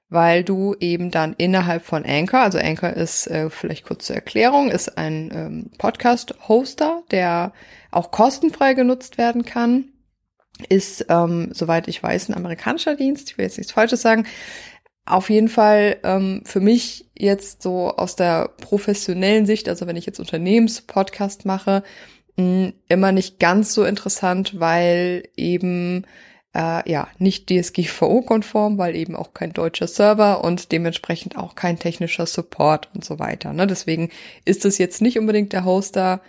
Weil 0.09 0.43
du 0.43 0.75
eben 0.81 1.11
dann 1.11 1.33
innerhalb 1.37 1.83
von 1.85 2.05
Anchor, 2.05 2.41
also 2.41 2.57
Anchor 2.57 2.89
ist 2.89 3.27
äh, 3.27 3.49
vielleicht 3.49 3.85
kurz 3.85 4.05
zur 4.05 4.17
Erklärung, 4.17 4.71
ist 4.71 4.97
ein 4.97 5.31
ähm, 5.33 5.71
Podcast-Hoster, 5.77 7.03
der 7.09 7.53
auch 7.91 8.11
kostenfrei 8.11 8.73
genutzt 8.73 9.17
werden 9.17 9.45
kann 9.45 9.93
ist, 10.69 11.05
ähm, 11.09 11.49
soweit 11.51 11.87
ich 11.87 12.01
weiß, 12.01 12.29
ein 12.29 12.33
amerikanischer 12.33 12.95
Dienst. 12.95 13.29
Ich 13.29 13.37
will 13.37 13.45
jetzt 13.45 13.57
nichts 13.57 13.73
Falsches 13.73 14.01
sagen. 14.01 14.25
Auf 15.05 15.29
jeden 15.29 15.49
Fall 15.49 15.97
ähm, 16.03 16.41
für 16.45 16.59
mich 16.59 17.05
jetzt 17.15 17.61
so 17.61 17.89
aus 17.95 18.15
der 18.15 18.49
professionellen 18.59 19.45
Sicht, 19.45 19.69
also 19.69 19.85
wenn 19.85 19.97
ich 19.97 20.05
jetzt 20.07 20.19
Unternehmenspodcast 20.19 21.45
mache, 21.45 21.83
mh, 22.37 22.73
immer 22.89 23.11
nicht 23.11 23.39
ganz 23.39 23.73
so 23.73 23.83
interessant, 23.83 24.59
weil 24.59 25.29
eben 25.37 26.05
äh, 26.55 26.89
ja 26.89 27.07
nicht 27.19 27.49
DSGVO-konform, 27.49 28.79
weil 28.79 28.95
eben 28.95 29.15
auch 29.15 29.33
kein 29.33 29.53
deutscher 29.53 29.87
Server 29.87 30.43
und 30.43 30.71
dementsprechend 30.71 31.37
auch 31.37 31.53
kein 31.53 31.77
technischer 31.77 32.25
Support 32.25 32.89
und 32.95 33.05
so 33.05 33.19
weiter. 33.19 33.53
Ne? 33.53 33.67
Deswegen 33.67 34.09
ist 34.45 34.65
es 34.65 34.79
jetzt 34.79 35.01
nicht 35.01 35.19
unbedingt 35.19 35.53
der 35.53 35.65
Hoster 35.65 36.21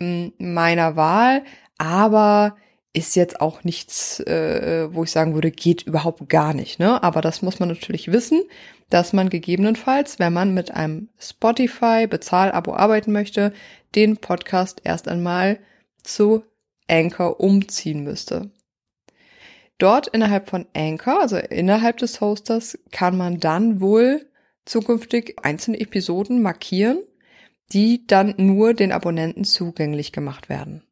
mh, 0.00 0.32
meiner 0.38 0.96
Wahl, 0.96 1.44
aber 1.78 2.56
ist 2.92 3.16
jetzt 3.16 3.40
auch 3.40 3.64
nichts, 3.64 4.20
äh, 4.20 4.88
wo 4.90 5.04
ich 5.04 5.10
sagen 5.10 5.34
würde, 5.34 5.50
geht 5.50 5.82
überhaupt 5.82 6.28
gar 6.28 6.54
nicht. 6.54 6.78
Ne? 6.78 7.02
Aber 7.02 7.20
das 7.20 7.42
muss 7.42 7.60
man 7.60 7.68
natürlich 7.68 8.10
wissen, 8.10 8.42
dass 8.90 9.12
man 9.12 9.28
gegebenenfalls, 9.28 10.18
wenn 10.18 10.32
man 10.32 10.54
mit 10.54 10.70
einem 10.70 11.08
Spotify 11.18 12.06
Bezahlabo 12.08 12.74
arbeiten 12.74 13.12
möchte, 13.12 13.52
den 13.94 14.16
Podcast 14.16 14.80
erst 14.84 15.08
einmal 15.08 15.58
zu 16.02 16.44
Anchor 16.88 17.40
umziehen 17.40 18.02
müsste. 18.02 18.50
Dort 19.76 20.08
innerhalb 20.08 20.48
von 20.48 20.66
Anchor, 20.74 21.20
also 21.20 21.36
innerhalb 21.36 21.98
des 21.98 22.20
Hosters, 22.20 22.78
kann 22.90 23.16
man 23.16 23.38
dann 23.38 23.80
wohl 23.80 24.26
zukünftig 24.64 25.36
einzelne 25.42 25.78
Episoden 25.78 26.42
markieren, 26.42 26.98
die 27.72 28.06
dann 28.06 28.34
nur 28.38 28.74
den 28.74 28.92
Abonnenten 28.92 29.44
zugänglich 29.44 30.12
gemacht 30.12 30.48
werden. 30.48 30.82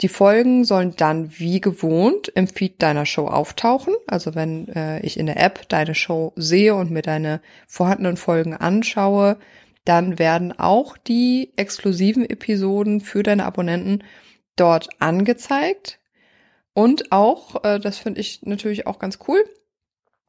Die 0.00 0.08
Folgen 0.08 0.64
sollen 0.64 0.94
dann 0.96 1.38
wie 1.38 1.60
gewohnt 1.60 2.28
im 2.28 2.48
Feed 2.48 2.82
deiner 2.82 3.04
Show 3.04 3.26
auftauchen. 3.26 3.94
Also 4.06 4.34
wenn 4.34 4.68
äh, 4.68 5.00
ich 5.00 5.18
in 5.18 5.26
der 5.26 5.38
App 5.38 5.68
deine 5.68 5.94
Show 5.94 6.32
sehe 6.36 6.74
und 6.74 6.90
mir 6.90 7.02
deine 7.02 7.42
vorhandenen 7.66 8.16
Folgen 8.16 8.54
anschaue, 8.54 9.38
dann 9.84 10.18
werden 10.18 10.58
auch 10.58 10.96
die 10.96 11.52
exklusiven 11.56 12.28
Episoden 12.28 13.00
für 13.00 13.22
deine 13.22 13.44
Abonnenten 13.44 14.02
dort 14.56 14.88
angezeigt. 15.00 16.00
Und 16.72 17.12
auch, 17.12 17.62
äh, 17.64 17.78
das 17.78 17.98
finde 17.98 18.20
ich 18.20 18.42
natürlich 18.42 18.86
auch 18.86 18.98
ganz 18.98 19.18
cool, 19.28 19.44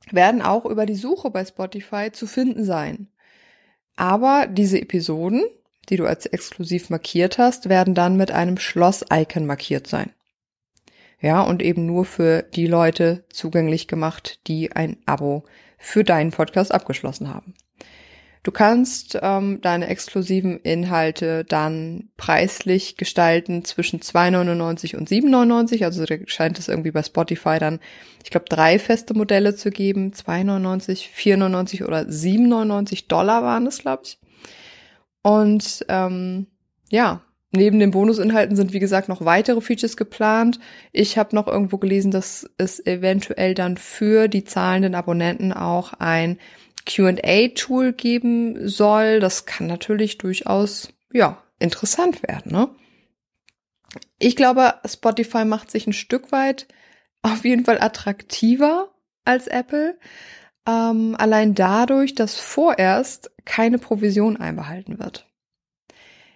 werden 0.09 0.41
auch 0.41 0.65
über 0.65 0.85
die 0.85 0.95
Suche 0.95 1.29
bei 1.29 1.45
Spotify 1.45 2.11
zu 2.11 2.27
finden 2.27 2.65
sein. 2.65 3.07
Aber 3.95 4.47
diese 4.47 4.81
Episoden 4.81 5.43
die 5.89 5.97
du 5.97 6.05
als 6.05 6.25
exklusiv 6.25 6.89
markiert 6.89 7.37
hast, 7.37 7.69
werden 7.69 7.95
dann 7.95 8.17
mit 8.17 8.31
einem 8.31 8.57
Schloss-Icon 8.57 9.45
markiert 9.45 9.87
sein. 9.87 10.11
Ja, 11.19 11.41
und 11.41 11.61
eben 11.61 11.85
nur 11.85 12.05
für 12.05 12.41
die 12.41 12.67
Leute 12.67 13.25
zugänglich 13.29 13.87
gemacht, 13.87 14.39
die 14.47 14.71
ein 14.71 14.97
Abo 15.05 15.43
für 15.77 16.03
deinen 16.03 16.31
Podcast 16.31 16.73
abgeschlossen 16.73 17.31
haben. 17.33 17.53
Du 18.43 18.51
kannst 18.51 19.19
ähm, 19.21 19.61
deine 19.61 19.87
exklusiven 19.87 20.59
Inhalte 20.61 21.45
dann 21.45 22.09
preislich 22.17 22.97
gestalten 22.97 23.63
zwischen 23.65 23.99
2,99 23.99 24.95
und 24.95 25.07
7,99. 25.07 25.83
Also 25.85 26.05
da 26.05 26.15
scheint 26.25 26.57
es 26.57 26.67
irgendwie 26.67 26.89
bei 26.89 27.03
Spotify 27.03 27.59
dann, 27.59 27.79
ich 28.23 28.31
glaube, 28.31 28.47
drei 28.49 28.79
feste 28.79 29.13
Modelle 29.13 29.55
zu 29.55 29.69
geben. 29.69 30.11
2,99, 30.13 31.07
4,99 31.15 31.85
oder 31.85 31.99
7,99 31.99 33.07
Dollar 33.07 33.43
waren 33.43 33.67
es, 33.67 33.79
glaube 33.79 34.03
ich. 34.05 34.17
Und 35.23 35.85
ähm, 35.89 36.47
ja, 36.89 37.21
neben 37.51 37.79
den 37.79 37.91
Bonusinhalten 37.91 38.55
sind, 38.55 38.73
wie 38.73 38.79
gesagt, 38.79 39.09
noch 39.09 39.25
weitere 39.25 39.61
Features 39.61 39.97
geplant. 39.97 40.59
Ich 40.91 41.17
habe 41.17 41.35
noch 41.35 41.47
irgendwo 41.47 41.77
gelesen, 41.77 42.11
dass 42.11 42.49
es 42.57 42.85
eventuell 42.85 43.53
dann 43.53 43.77
für 43.77 44.27
die 44.27 44.43
zahlenden 44.43 44.95
Abonnenten 44.95 45.53
auch 45.53 45.93
ein 45.93 46.39
QA-Tool 46.85 47.93
geben 47.93 48.67
soll. 48.67 49.19
Das 49.19 49.45
kann 49.45 49.67
natürlich 49.67 50.17
durchaus, 50.17 50.93
ja, 51.11 51.41
interessant 51.59 52.23
werden, 52.23 52.51
ne? 52.51 52.69
Ich 54.19 54.35
glaube, 54.35 54.75
Spotify 54.85 55.43
macht 55.43 55.69
sich 55.69 55.85
ein 55.85 55.93
Stück 55.93 56.31
weit 56.31 56.67
auf 57.23 57.43
jeden 57.43 57.65
Fall 57.65 57.81
attraktiver 57.81 58.89
als 59.25 59.47
Apple. 59.47 59.97
Ähm, 60.67 61.15
allein 61.17 61.55
dadurch, 61.55 62.13
dass 62.13 62.37
vorerst 62.37 63.31
keine 63.45 63.79
Provision 63.79 64.37
einbehalten 64.37 64.99
wird. 64.99 65.27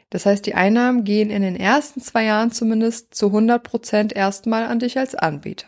Das 0.09 0.25
heißt, 0.25 0.45
die 0.45 0.55
Einnahmen 0.55 1.03
gehen 1.03 1.29
in 1.29 1.41
den 1.41 1.55
ersten 1.55 2.01
zwei 2.01 2.25
Jahren 2.25 2.51
zumindest 2.51 3.13
zu 3.13 3.27
100 3.27 3.63
Prozent 3.63 4.13
erstmal 4.13 4.65
an 4.65 4.79
dich 4.79 4.97
als 4.97 5.15
Anbieter. 5.15 5.67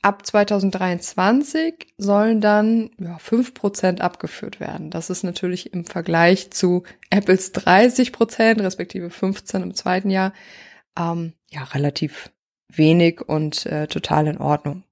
Ab 0.00 0.24
2023 0.24 1.94
sollen 1.98 2.40
dann 2.40 2.90
ja, 2.98 3.18
5 3.18 3.52
Prozent 3.52 4.00
abgeführt 4.00 4.60
werden. 4.60 4.90
Das 4.90 5.10
ist 5.10 5.24
natürlich 5.24 5.72
im 5.72 5.84
Vergleich 5.84 6.50
zu 6.50 6.84
Apples 7.10 7.52
30 7.52 8.12
Prozent, 8.12 8.60
respektive 8.60 9.10
15 9.10 9.62
im 9.62 9.74
zweiten 9.74 10.10
Jahr, 10.10 10.32
ähm, 10.98 11.32
ja, 11.50 11.64
relativ 11.64 12.30
wenig 12.68 13.22
und 13.22 13.66
äh, 13.66 13.86
total 13.88 14.28
in 14.28 14.38
Ordnung. 14.38 14.84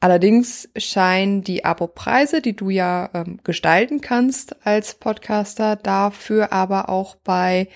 Allerdings 0.00 0.68
scheinen 0.76 1.42
die 1.42 1.64
Abo-Preise, 1.64 2.40
die 2.40 2.54
du 2.54 2.70
ja 2.70 3.10
ähm, 3.14 3.40
gestalten 3.42 4.00
kannst 4.00 4.64
als 4.64 4.94
Podcaster, 4.94 5.74
dafür 5.74 6.52
aber 6.52 6.88
auch 6.88 7.16
bei 7.16 7.68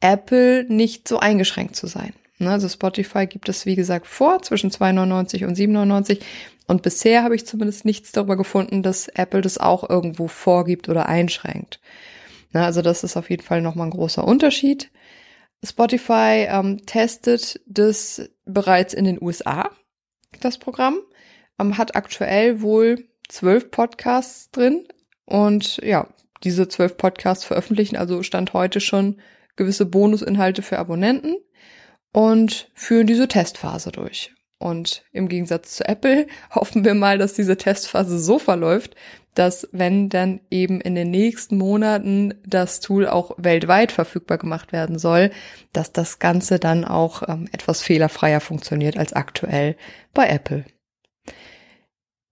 Apple 0.00 0.64
nicht 0.68 1.08
so 1.08 1.18
eingeschränkt 1.18 1.74
zu 1.74 1.88
sein. 1.88 2.14
Ne, 2.38 2.50
also 2.50 2.68
Spotify 2.68 3.26
gibt 3.26 3.48
es, 3.48 3.66
wie 3.66 3.74
gesagt, 3.74 4.06
vor 4.06 4.42
zwischen 4.42 4.70
2,99 4.70 5.46
und 5.46 5.56
7,99. 5.56 6.20
Und 6.66 6.82
bisher 6.82 7.24
habe 7.24 7.34
ich 7.34 7.46
zumindest 7.46 7.84
nichts 7.84 8.12
darüber 8.12 8.36
gefunden, 8.36 8.82
dass 8.82 9.08
Apple 9.08 9.40
das 9.40 9.58
auch 9.58 9.88
irgendwo 9.88 10.28
vorgibt 10.28 10.88
oder 10.88 11.06
einschränkt. 11.06 11.80
Ne, 12.52 12.64
also 12.64 12.82
das 12.82 13.02
ist 13.02 13.16
auf 13.16 13.30
jeden 13.30 13.42
Fall 13.42 13.62
nochmal 13.62 13.88
ein 13.88 13.92
großer 13.92 14.24
Unterschied. 14.24 14.90
Spotify 15.64 16.46
ähm, 16.48 16.86
testet 16.86 17.60
das 17.66 18.30
bereits 18.44 18.94
in 18.94 19.04
den 19.04 19.20
USA, 19.20 19.70
das 20.40 20.58
Programm 20.58 20.98
ähm, 21.58 21.78
hat 21.78 21.96
aktuell 21.96 22.60
wohl 22.60 23.04
zwölf 23.28 23.70
Podcasts 23.70 24.50
drin 24.50 24.86
und 25.24 25.78
ja, 25.78 26.08
diese 26.42 26.68
zwölf 26.68 26.96
Podcasts 26.96 27.44
veröffentlichen 27.44 27.96
also 27.96 28.22
Stand 28.22 28.52
heute 28.52 28.80
schon 28.80 29.16
gewisse 29.56 29.86
Bonusinhalte 29.86 30.62
für 30.62 30.78
Abonnenten 30.78 31.36
und 32.12 32.70
führen 32.74 33.06
diese 33.06 33.28
Testphase 33.28 33.92
durch. 33.92 34.32
Und 34.58 35.04
im 35.12 35.28
Gegensatz 35.28 35.76
zu 35.76 35.88
Apple 35.88 36.26
hoffen 36.54 36.84
wir 36.84 36.94
mal, 36.94 37.18
dass 37.18 37.34
diese 37.34 37.56
Testphase 37.56 38.18
so 38.18 38.38
verläuft, 38.38 38.94
dass 39.34 39.68
wenn 39.72 40.08
dann 40.08 40.40
eben 40.48 40.80
in 40.80 40.94
den 40.94 41.10
nächsten 41.10 41.58
Monaten 41.58 42.34
das 42.46 42.78
Tool 42.78 43.08
auch 43.08 43.32
weltweit 43.36 43.90
verfügbar 43.90 44.38
gemacht 44.38 44.72
werden 44.72 44.98
soll, 44.98 45.32
dass 45.72 45.92
das 45.92 46.20
Ganze 46.20 46.60
dann 46.60 46.84
auch 46.84 47.22
ähm, 47.28 47.48
etwas 47.50 47.82
fehlerfreier 47.82 48.40
funktioniert 48.40 48.96
als 48.96 49.12
aktuell 49.12 49.76
bei 50.12 50.28
Apple. 50.28 50.64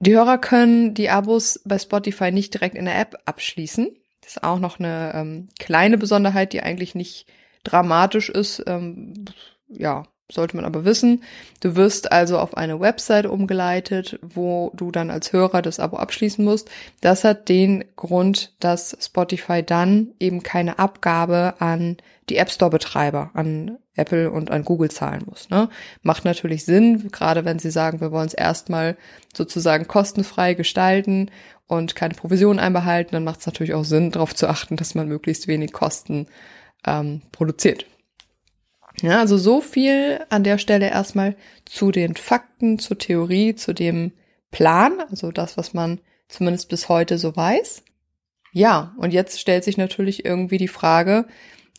Die 0.02 0.16
Hörer 0.16 0.38
können 0.38 0.94
die 0.94 1.10
Abos 1.10 1.60
bei 1.64 1.78
Spotify 1.78 2.32
nicht 2.32 2.52
direkt 2.52 2.74
in 2.74 2.86
der 2.86 2.98
App 2.98 3.22
abschließen. 3.24 3.96
Das 4.20 4.32
ist 4.32 4.42
auch 4.42 4.58
noch 4.58 4.80
eine 4.80 5.12
ähm, 5.14 5.48
kleine 5.60 5.96
Besonderheit, 5.96 6.52
die 6.52 6.60
eigentlich 6.60 6.96
nicht 6.96 7.28
dramatisch 7.62 8.28
ist. 8.28 8.64
Ähm, 8.66 9.26
ja, 9.68 10.02
sollte 10.32 10.56
man 10.56 10.64
aber 10.64 10.84
wissen. 10.84 11.22
Du 11.60 11.76
wirst 11.76 12.12
also 12.12 12.38
auf 12.38 12.56
eine 12.56 12.80
Website 12.80 13.26
umgeleitet, 13.26 14.18
wo 14.22 14.72
du 14.74 14.90
dann 14.90 15.10
als 15.10 15.32
Hörer 15.32 15.62
das 15.62 15.80
Abo 15.80 15.96
abschließen 15.96 16.44
musst. 16.44 16.70
Das 17.00 17.24
hat 17.24 17.48
den 17.48 17.84
Grund, 17.96 18.52
dass 18.60 18.96
Spotify 19.00 19.62
dann 19.62 20.08
eben 20.18 20.42
keine 20.42 20.78
Abgabe 20.78 21.54
an 21.58 21.96
die 22.28 22.36
App 22.36 22.50
Store 22.50 22.70
Betreiber, 22.70 23.30
an 23.34 23.78
Apple 23.94 24.30
und 24.30 24.50
an 24.50 24.64
Google 24.64 24.90
zahlen 24.90 25.22
muss. 25.26 25.50
Ne? 25.50 25.68
Macht 26.02 26.24
natürlich 26.24 26.64
Sinn, 26.64 27.10
gerade 27.12 27.44
wenn 27.44 27.58
sie 27.58 27.70
sagen, 27.70 28.00
wir 28.00 28.10
wollen 28.10 28.26
es 28.26 28.34
erstmal 28.34 28.96
sozusagen 29.34 29.86
kostenfrei 29.86 30.54
gestalten 30.54 31.30
und 31.66 31.94
keine 31.94 32.14
Provision 32.14 32.58
einbehalten, 32.58 33.12
dann 33.12 33.24
macht 33.24 33.40
es 33.40 33.46
natürlich 33.46 33.74
auch 33.74 33.84
Sinn, 33.84 34.10
darauf 34.10 34.34
zu 34.34 34.48
achten, 34.48 34.76
dass 34.76 34.94
man 34.94 35.08
möglichst 35.08 35.46
wenig 35.46 35.72
Kosten 35.72 36.26
ähm, 36.86 37.22
produziert. 37.32 37.86
Ja, 39.02 39.18
also 39.18 39.36
so 39.36 39.60
viel 39.60 40.20
an 40.30 40.44
der 40.44 40.58
Stelle 40.58 40.88
erstmal 40.88 41.36
zu 41.64 41.90
den 41.90 42.14
Fakten, 42.14 42.78
zur 42.78 42.98
Theorie, 42.98 43.56
zu 43.56 43.72
dem 43.72 44.12
Plan, 44.52 45.00
also 45.10 45.32
das, 45.32 45.56
was 45.56 45.74
man 45.74 46.00
zumindest 46.28 46.68
bis 46.68 46.88
heute 46.88 47.18
so 47.18 47.34
weiß. 47.34 47.82
Ja, 48.52 48.94
und 48.98 49.12
jetzt 49.12 49.40
stellt 49.40 49.64
sich 49.64 49.76
natürlich 49.76 50.24
irgendwie 50.24 50.58
die 50.58 50.68
Frage, 50.68 51.26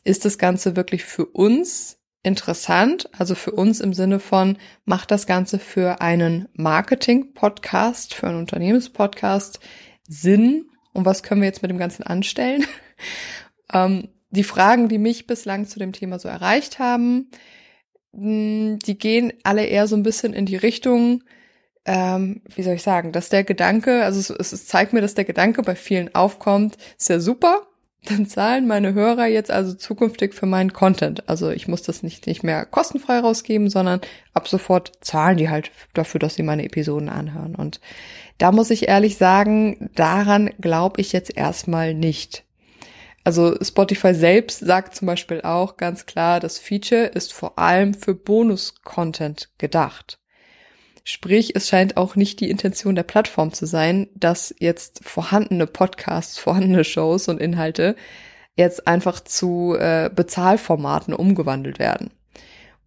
ist 0.03 0.25
das 0.25 0.37
Ganze 0.37 0.75
wirklich 0.75 1.05
für 1.05 1.25
uns 1.25 1.97
interessant? 2.23 3.09
Also 3.17 3.35
für 3.35 3.51
uns 3.51 3.79
im 3.79 3.93
Sinne 3.93 4.19
von, 4.19 4.57
macht 4.83 5.09
das 5.09 5.25
Ganze 5.25 5.59
für 5.59 6.01
einen 6.01 6.49
Marketing-Podcast, 6.53 8.15
für 8.15 8.27
einen 8.27 8.39
Unternehmenspodcast 8.39 9.61
Sinn? 10.09 10.69
Und 10.91 11.05
was 11.05 11.23
können 11.23 11.41
wir 11.41 11.47
jetzt 11.47 11.61
mit 11.61 11.71
dem 11.71 11.77
Ganzen 11.77 12.03
anstellen? 12.03 12.65
ähm, 13.73 14.09
die 14.33 14.43
Fragen, 14.43 14.89
die 14.89 14.97
mich 14.97 15.27
bislang 15.27 15.67
zu 15.67 15.79
dem 15.79 15.93
Thema 15.93 16.19
so 16.19 16.27
erreicht 16.27 16.79
haben, 16.79 17.29
hm, 18.13 18.79
die 18.79 18.97
gehen 18.97 19.33
alle 19.43 19.65
eher 19.65 19.87
so 19.87 19.95
ein 19.95 20.03
bisschen 20.03 20.33
in 20.33 20.45
die 20.45 20.55
Richtung, 20.55 21.23
ähm, 21.85 22.41
wie 22.55 22.63
soll 22.63 22.75
ich 22.75 22.83
sagen, 22.83 23.11
dass 23.11 23.29
der 23.29 23.43
Gedanke, 23.43 24.03
also 24.03 24.19
es, 24.19 24.51
es 24.53 24.65
zeigt 24.65 24.93
mir, 24.93 25.01
dass 25.01 25.15
der 25.15 25.25
Gedanke 25.25 25.61
bei 25.61 25.75
vielen 25.75 26.13
aufkommt, 26.15 26.77
ist 26.97 27.09
ja 27.09 27.19
super, 27.19 27.67
dann 28.05 28.25
zahlen 28.25 28.67
meine 28.67 28.93
Hörer 28.93 29.27
jetzt 29.27 29.51
also 29.51 29.73
zukünftig 29.73 30.33
für 30.33 30.45
meinen 30.45 30.73
Content. 30.73 31.29
Also 31.29 31.51
ich 31.51 31.67
muss 31.67 31.83
das 31.83 32.03
nicht, 32.03 32.27
nicht 32.27 32.43
mehr 32.43 32.65
kostenfrei 32.65 33.19
rausgeben, 33.19 33.69
sondern 33.69 34.01
ab 34.33 34.47
sofort 34.47 34.91
zahlen 35.01 35.37
die 35.37 35.49
halt 35.49 35.71
dafür, 35.93 36.19
dass 36.19 36.35
sie 36.35 36.43
meine 36.43 36.65
Episoden 36.65 37.07
anhören. 37.07 37.55
Und 37.55 37.79
da 38.39 38.51
muss 38.51 38.71
ich 38.71 38.89
ehrlich 38.89 39.17
sagen, 39.17 39.89
daran 39.95 40.49
glaube 40.59 40.99
ich 40.99 41.13
jetzt 41.13 41.37
erstmal 41.37 41.93
nicht. 41.93 42.43
Also 43.23 43.55
Spotify 43.61 44.13
selbst 44.13 44.59
sagt 44.59 44.95
zum 44.95 45.05
Beispiel 45.05 45.41
auch 45.41 45.77
ganz 45.77 46.05
klar, 46.05 46.39
das 46.39 46.59
Feature 46.59 47.05
ist 47.05 47.33
vor 47.33 47.57
allem 47.57 47.93
für 47.93 48.15
Bonus-Content 48.15 49.49
gedacht. 49.57 50.19
Sprich, 51.05 51.55
es 51.55 51.67
scheint 51.67 51.97
auch 51.97 52.15
nicht 52.15 52.39
die 52.39 52.49
Intention 52.49 52.95
der 52.95 53.03
Plattform 53.03 53.53
zu 53.53 53.65
sein, 53.65 54.07
dass 54.15 54.53
jetzt 54.59 55.01
vorhandene 55.03 55.67
Podcasts, 55.67 56.37
vorhandene 56.39 56.83
Shows 56.83 57.27
und 57.27 57.39
Inhalte 57.39 57.95
jetzt 58.55 58.87
einfach 58.87 59.19
zu 59.19 59.75
äh, 59.77 60.09
Bezahlformaten 60.13 61.13
umgewandelt 61.13 61.79
werden. 61.79 62.11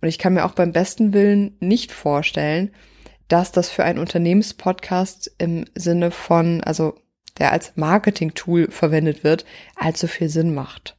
Und 0.01 0.09
ich 0.09 0.19
kann 0.19 0.35
mir 0.35 0.45
auch 0.45 0.53
beim 0.53 0.73
besten 0.73 1.13
Willen 1.13 1.57
nicht 1.61 1.93
vorstellen, 1.93 2.73
dass 3.29 3.53
das 3.53 3.71
für 3.71 3.83
einen 3.85 3.99
Unternehmenspodcast 3.99 5.35
im 5.39 5.65
Sinne 5.75 6.11
von, 6.11 6.63
also 6.63 6.95
der 7.39 7.53
als 7.53 7.73
Marketing-Tool 7.77 8.71
verwendet 8.71 9.25
wird, 9.25 9.45
allzu 9.75 10.07
viel 10.07 10.29
Sinn 10.29 10.55
macht. 10.55 10.97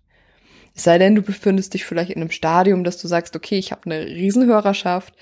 Es 0.75 0.83
sei 0.83 0.99
denn, 0.99 1.15
du 1.15 1.21
befindest 1.23 1.73
dich 1.73 1.85
vielleicht 1.85 2.11
in 2.11 2.21
einem 2.21 2.31
Stadium, 2.31 2.83
dass 2.83 3.01
du 3.01 3.07
sagst, 3.07 3.35
okay, 3.35 3.57
ich 3.57 3.71
habe 3.71 3.85
eine 3.85 4.05
Riesenhörerschaft, 4.05 5.15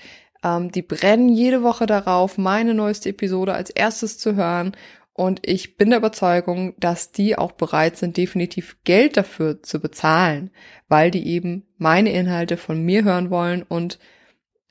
ähm, 0.44 0.70
die 0.70 0.82
brennen 0.82 1.28
jede 1.28 1.62
Woche 1.62 1.86
darauf, 1.86 2.38
meine 2.38 2.74
neueste 2.74 3.08
Episode 3.08 3.54
als 3.54 3.70
erstes 3.70 4.18
zu 4.18 4.36
hören. 4.36 4.76
Und 5.12 5.40
ich 5.46 5.78
bin 5.78 5.88
der 5.88 5.98
Überzeugung, 5.98 6.74
dass 6.78 7.10
die 7.10 7.38
auch 7.38 7.52
bereit 7.52 7.96
sind, 7.96 8.18
definitiv 8.18 8.76
Geld 8.84 9.16
dafür 9.16 9.62
zu 9.62 9.80
bezahlen, 9.80 10.50
weil 10.88 11.10
die 11.10 11.26
eben 11.26 11.66
meine 11.78 12.12
Inhalte 12.12 12.58
von 12.58 12.82
mir 12.82 13.02
hören 13.02 13.30
wollen 13.30 13.62
und 13.62 13.98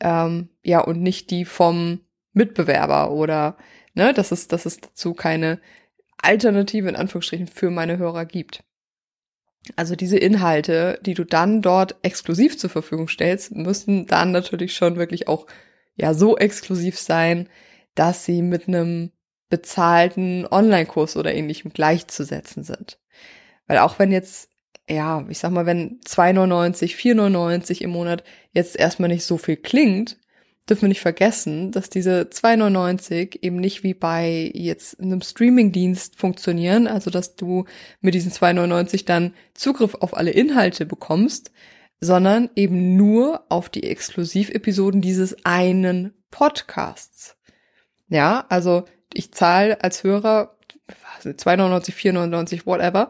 ähm, 0.01 0.49
ja 0.61 0.81
und 0.81 1.01
nicht 1.01 1.31
die 1.31 1.45
vom 1.45 2.01
Mitbewerber 2.33 3.11
oder 3.11 3.57
ne, 3.95 4.13
dass 4.13 4.31
es, 4.31 4.47
dass 4.47 4.67
es 4.67 4.79
dazu 4.81 5.15
keine 5.15 5.59
Alternative 6.17 6.89
in 6.89 6.95
Anführungsstrichen 6.95 7.47
für 7.47 7.69
meine 7.69 7.97
Hörer 7.97 8.25
gibt. 8.25 8.63
Also 9.75 9.95
diese 9.95 10.17
Inhalte, 10.17 10.99
die 11.01 11.15
du 11.15 11.23
dann 11.23 11.61
dort 11.61 11.95
exklusiv 12.03 12.57
zur 12.57 12.69
Verfügung 12.69 13.07
stellst, 13.07 13.55
müssen 13.55 14.05
dann 14.05 14.31
natürlich 14.31 14.75
schon 14.75 14.95
wirklich 14.95 15.27
auch 15.27 15.47
ja 15.95 16.13
so 16.13 16.37
exklusiv 16.37 16.99
sein, 16.99 17.49
dass 17.95 18.25
sie 18.25 18.41
mit 18.41 18.67
einem 18.67 19.11
bezahlten 19.49 20.45
Online-Kurs 20.49 21.17
oder 21.17 21.33
ähnlichem 21.33 21.71
gleichzusetzen 21.71 22.63
sind. 22.63 22.99
Weil 23.67 23.79
auch 23.79 23.99
wenn 23.99 24.11
jetzt, 24.11 24.49
ja, 24.87 25.25
ich 25.29 25.39
sag 25.39 25.51
mal, 25.51 25.65
wenn 25.65 25.99
2,99, 26.01 26.95
4,99 26.95 27.81
im 27.81 27.91
Monat 27.91 28.23
jetzt 28.51 28.75
erstmal 28.75 29.09
nicht 29.09 29.23
so 29.23 29.37
viel 29.37 29.57
klingt, 29.57 30.17
dürfen 30.69 30.83
wir 30.83 30.89
nicht 30.89 31.01
vergessen, 31.01 31.71
dass 31.71 31.89
diese 31.89 32.21
2,99 32.23 33.43
eben 33.43 33.57
nicht 33.57 33.83
wie 33.83 33.93
bei 33.93 34.51
jetzt 34.53 34.99
einem 34.99 35.21
Streamingdienst 35.21 36.15
funktionieren, 36.15 36.87
also 36.87 37.11
dass 37.11 37.35
du 37.35 37.65
mit 38.01 38.13
diesen 38.13 38.31
2,99 38.31 39.05
dann 39.05 39.33
Zugriff 39.53 39.95
auf 39.95 40.17
alle 40.17 40.31
Inhalte 40.31 40.85
bekommst, 40.85 41.51
sondern 41.99 42.49
eben 42.55 42.95
nur 42.95 43.45
auf 43.49 43.69
die 43.69 43.83
Exklusivepisoden 43.83 45.01
dieses 45.01 45.45
einen 45.45 46.13
Podcasts. 46.31 47.37
Ja, 48.09 48.45
also 48.49 48.85
ich 49.13 49.31
zahle 49.31 49.83
als 49.83 50.03
Hörer 50.03 50.55
2,99, 51.23 51.93
4,99, 51.93 52.65
whatever, 52.65 53.09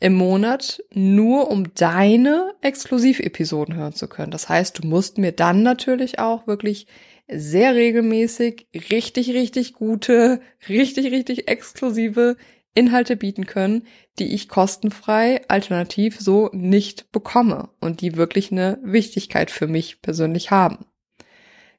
im 0.00 0.14
Monat 0.14 0.82
nur 0.92 1.50
um 1.50 1.74
deine 1.74 2.54
Exklusivepisoden 2.62 3.76
hören 3.76 3.92
zu 3.92 4.08
können. 4.08 4.32
Das 4.32 4.48
heißt, 4.48 4.78
du 4.78 4.86
musst 4.86 5.18
mir 5.18 5.32
dann 5.32 5.62
natürlich 5.62 6.18
auch 6.18 6.46
wirklich 6.46 6.86
sehr 7.28 7.74
regelmäßig 7.74 8.66
richtig, 8.90 9.30
richtig 9.30 9.74
gute, 9.74 10.40
richtig, 10.68 11.12
richtig 11.12 11.48
exklusive 11.48 12.36
Inhalte 12.74 13.16
bieten 13.16 13.46
können, 13.46 13.86
die 14.18 14.32
ich 14.34 14.48
kostenfrei 14.48 15.42
alternativ 15.48 16.18
so 16.18 16.48
nicht 16.52 17.12
bekomme 17.12 17.68
und 17.80 18.00
die 18.00 18.16
wirklich 18.16 18.50
eine 18.52 18.78
Wichtigkeit 18.82 19.50
für 19.50 19.66
mich 19.66 20.02
persönlich 20.02 20.50
haben. 20.50 20.86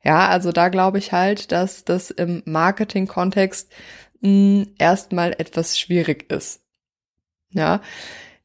Ja, 0.03 0.27
also 0.27 0.51
da 0.51 0.69
glaube 0.69 0.97
ich 0.97 1.11
halt, 1.11 1.51
dass 1.51 1.85
das 1.85 2.11
im 2.11 2.43
Marketing-Kontext 2.45 3.71
hm, 4.21 4.73
erstmal 4.77 5.33
etwas 5.33 5.79
schwierig 5.79 6.31
ist. 6.31 6.60
Ja, 7.53 7.81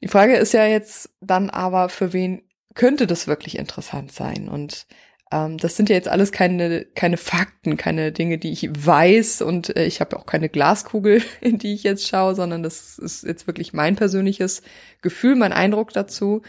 die 0.01 0.07
Frage 0.07 0.35
ist 0.35 0.53
ja 0.53 0.65
jetzt 0.65 1.09
dann 1.21 1.49
aber, 1.49 1.89
für 1.89 2.13
wen 2.13 2.41
könnte 2.75 3.07
das 3.07 3.27
wirklich 3.27 3.57
interessant 3.57 4.11
sein? 4.11 4.47
Und 4.47 4.85
ähm, 5.31 5.57
das 5.57 5.75
sind 5.75 5.89
ja 5.89 5.95
jetzt 5.95 6.07
alles 6.07 6.31
keine, 6.31 6.85
keine 6.85 7.17
Fakten, 7.17 7.75
keine 7.77 8.11
Dinge, 8.11 8.37
die 8.37 8.51
ich 8.51 8.69
weiß 8.71 9.41
und 9.41 9.75
äh, 9.75 9.85
ich 9.85 9.99
habe 9.99 10.17
auch 10.17 10.25
keine 10.25 10.49
Glaskugel, 10.49 11.21
in 11.41 11.57
die 11.57 11.73
ich 11.73 11.83
jetzt 11.83 12.07
schaue, 12.07 12.35
sondern 12.35 12.63
das 12.63 12.97
ist 12.97 13.23
jetzt 13.23 13.47
wirklich 13.47 13.73
mein 13.73 13.95
persönliches 13.95 14.61
Gefühl, 15.01 15.35
mein 15.35 15.53
Eindruck 15.53 15.91
dazu. 15.93 16.43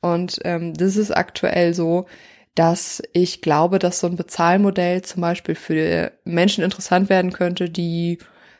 Und 0.00 0.40
ähm, 0.44 0.74
das 0.74 0.96
ist 0.96 1.10
aktuell 1.10 1.74
so, 1.74 2.06
dass 2.54 3.02
ich 3.12 3.40
glaube, 3.42 3.78
dass 3.78 4.00
so 4.00 4.06
ein 4.06 4.16
Bezahlmodell 4.16 5.02
zum 5.02 5.22
Beispiel 5.22 5.54
für 5.54 6.12
Menschen 6.24 6.62
interessant 6.62 7.08
werden 7.08 7.32
könnte, 7.32 7.68
die 7.68 8.18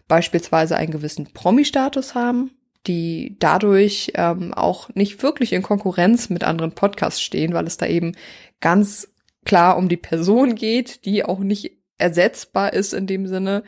beispielsweise 0.08 0.76
einen 0.76 0.90
gewissen 0.90 1.32
Promi-Status 1.32 2.14
haben, 2.14 2.50
die 2.86 3.36
dadurch 3.38 4.12
ähm, 4.14 4.52
auch 4.52 4.88
nicht 4.94 5.22
wirklich 5.22 5.52
in 5.52 5.62
Konkurrenz 5.62 6.28
mit 6.28 6.44
anderen 6.44 6.72
Podcasts 6.72 7.22
stehen, 7.22 7.54
weil 7.54 7.66
es 7.66 7.76
da 7.76 7.86
eben 7.86 8.12
ganz 8.60 9.08
klar 9.44 9.76
um 9.76 9.88
die 9.88 9.96
Person 9.96 10.54
geht, 10.54 11.04
die 11.04 11.24
auch 11.24 11.38
nicht 11.38 11.78
ersetzbar 11.98 12.72
ist 12.72 12.92
in 12.92 13.06
dem 13.06 13.26
Sinne. 13.26 13.62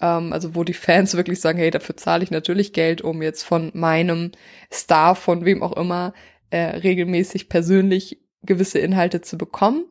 Ähm, 0.00 0.32
also 0.32 0.54
wo 0.54 0.64
die 0.64 0.74
Fans 0.74 1.14
wirklich 1.16 1.40
sagen, 1.40 1.58
hey, 1.58 1.70
dafür 1.70 1.96
zahle 1.96 2.24
ich 2.24 2.30
natürlich 2.30 2.72
Geld, 2.72 3.02
um 3.02 3.22
jetzt 3.22 3.42
von 3.42 3.70
meinem 3.74 4.32
Star, 4.72 5.14
von 5.14 5.44
wem 5.44 5.62
auch 5.62 5.76
immer, 5.76 6.12
äh, 6.50 6.58
regelmäßig 6.58 7.48
persönlich 7.48 8.20
gewisse 8.42 8.78
Inhalte 8.78 9.22
zu 9.22 9.38
bekommen. 9.38 9.84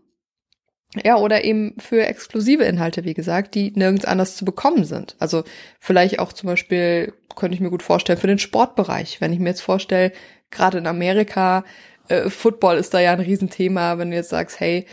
Ja, 1.04 1.16
oder 1.16 1.46
eben 1.46 1.76
für 1.80 2.06
exklusive 2.06 2.64
Inhalte, 2.64 3.06
wie 3.06 3.14
gesagt, 3.14 3.56
die 3.56 3.72
nirgends 3.72 4.04
anders 4.04 4.36
zu 4.36 4.44
bekommen 4.44 4.84
sind. 4.84 5.16
Also 5.20 5.44
vielleicht 5.80 6.20
auch 6.20 6.34
zum 6.34 6.48
Beispiel, 6.48 7.14
könnte 7.36 7.56
ich 7.56 7.62
mir 7.62 7.70
gut 7.70 7.84
vorstellen, 7.84 8.20
für 8.20 8.28
den 8.28 8.40
Sportbereich. 8.40 9.22
Wenn 9.22 9.32
ich 9.32 9.40
mir 9.40 9.50
jetzt 9.50 9.62
vorstelle, 9.62 10.12
gerade 10.50 10.80
in 10.80 10.88
Amerika, 10.88 11.64
äh, 12.10 12.30
Football 12.30 12.78
ist 12.78 12.94
da 12.94 13.00
ja 13.00 13.14
ein 13.14 13.22
Riesenthema, 13.22 13.98
wenn 13.98 14.12
du 14.12 14.18
jetzt 14.18 14.30
sagst, 14.30 14.60
hey, 14.60 14.86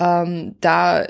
ähm, 0.00 0.56
da, 0.60 1.06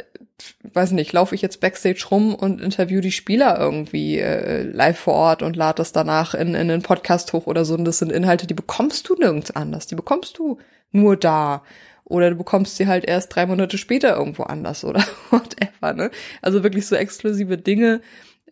weiß 0.74 0.90
nicht, 0.90 1.14
laufe 1.14 1.34
ich 1.34 1.40
jetzt 1.40 1.60
Backstage 1.60 2.04
rum 2.10 2.34
und 2.34 2.60
interview 2.60 3.00
die 3.00 3.12
Spieler 3.12 3.58
irgendwie 3.58 4.18
äh, 4.18 4.62
live 4.62 4.98
vor 4.98 5.14
Ort 5.14 5.42
und 5.42 5.56
lade 5.56 5.78
das 5.78 5.92
danach 5.92 6.34
in, 6.34 6.48
in 6.48 6.70
einen 6.70 6.82
Podcast 6.82 7.32
hoch 7.32 7.46
oder 7.46 7.64
so. 7.64 7.74
Und 7.74 7.86
das 7.86 7.98
sind 7.98 8.12
Inhalte, 8.12 8.46
die 8.46 8.52
bekommst 8.52 9.08
du 9.08 9.14
nirgends 9.14 9.52
anders. 9.52 9.86
Die 9.86 9.94
bekommst 9.94 10.36
du 10.36 10.58
nur 10.92 11.16
da. 11.16 11.62
Oder 12.04 12.30
du 12.30 12.36
bekommst 12.36 12.76
sie 12.76 12.86
halt 12.86 13.04
erst 13.06 13.34
drei 13.34 13.46
Monate 13.46 13.78
später 13.78 14.16
irgendwo 14.16 14.42
anders 14.42 14.84
oder 14.84 15.02
whatever, 15.30 15.94
ne? 15.94 16.10
Also 16.42 16.62
wirklich 16.62 16.86
so 16.86 16.96
exklusive 16.96 17.56
Dinge, 17.56 18.02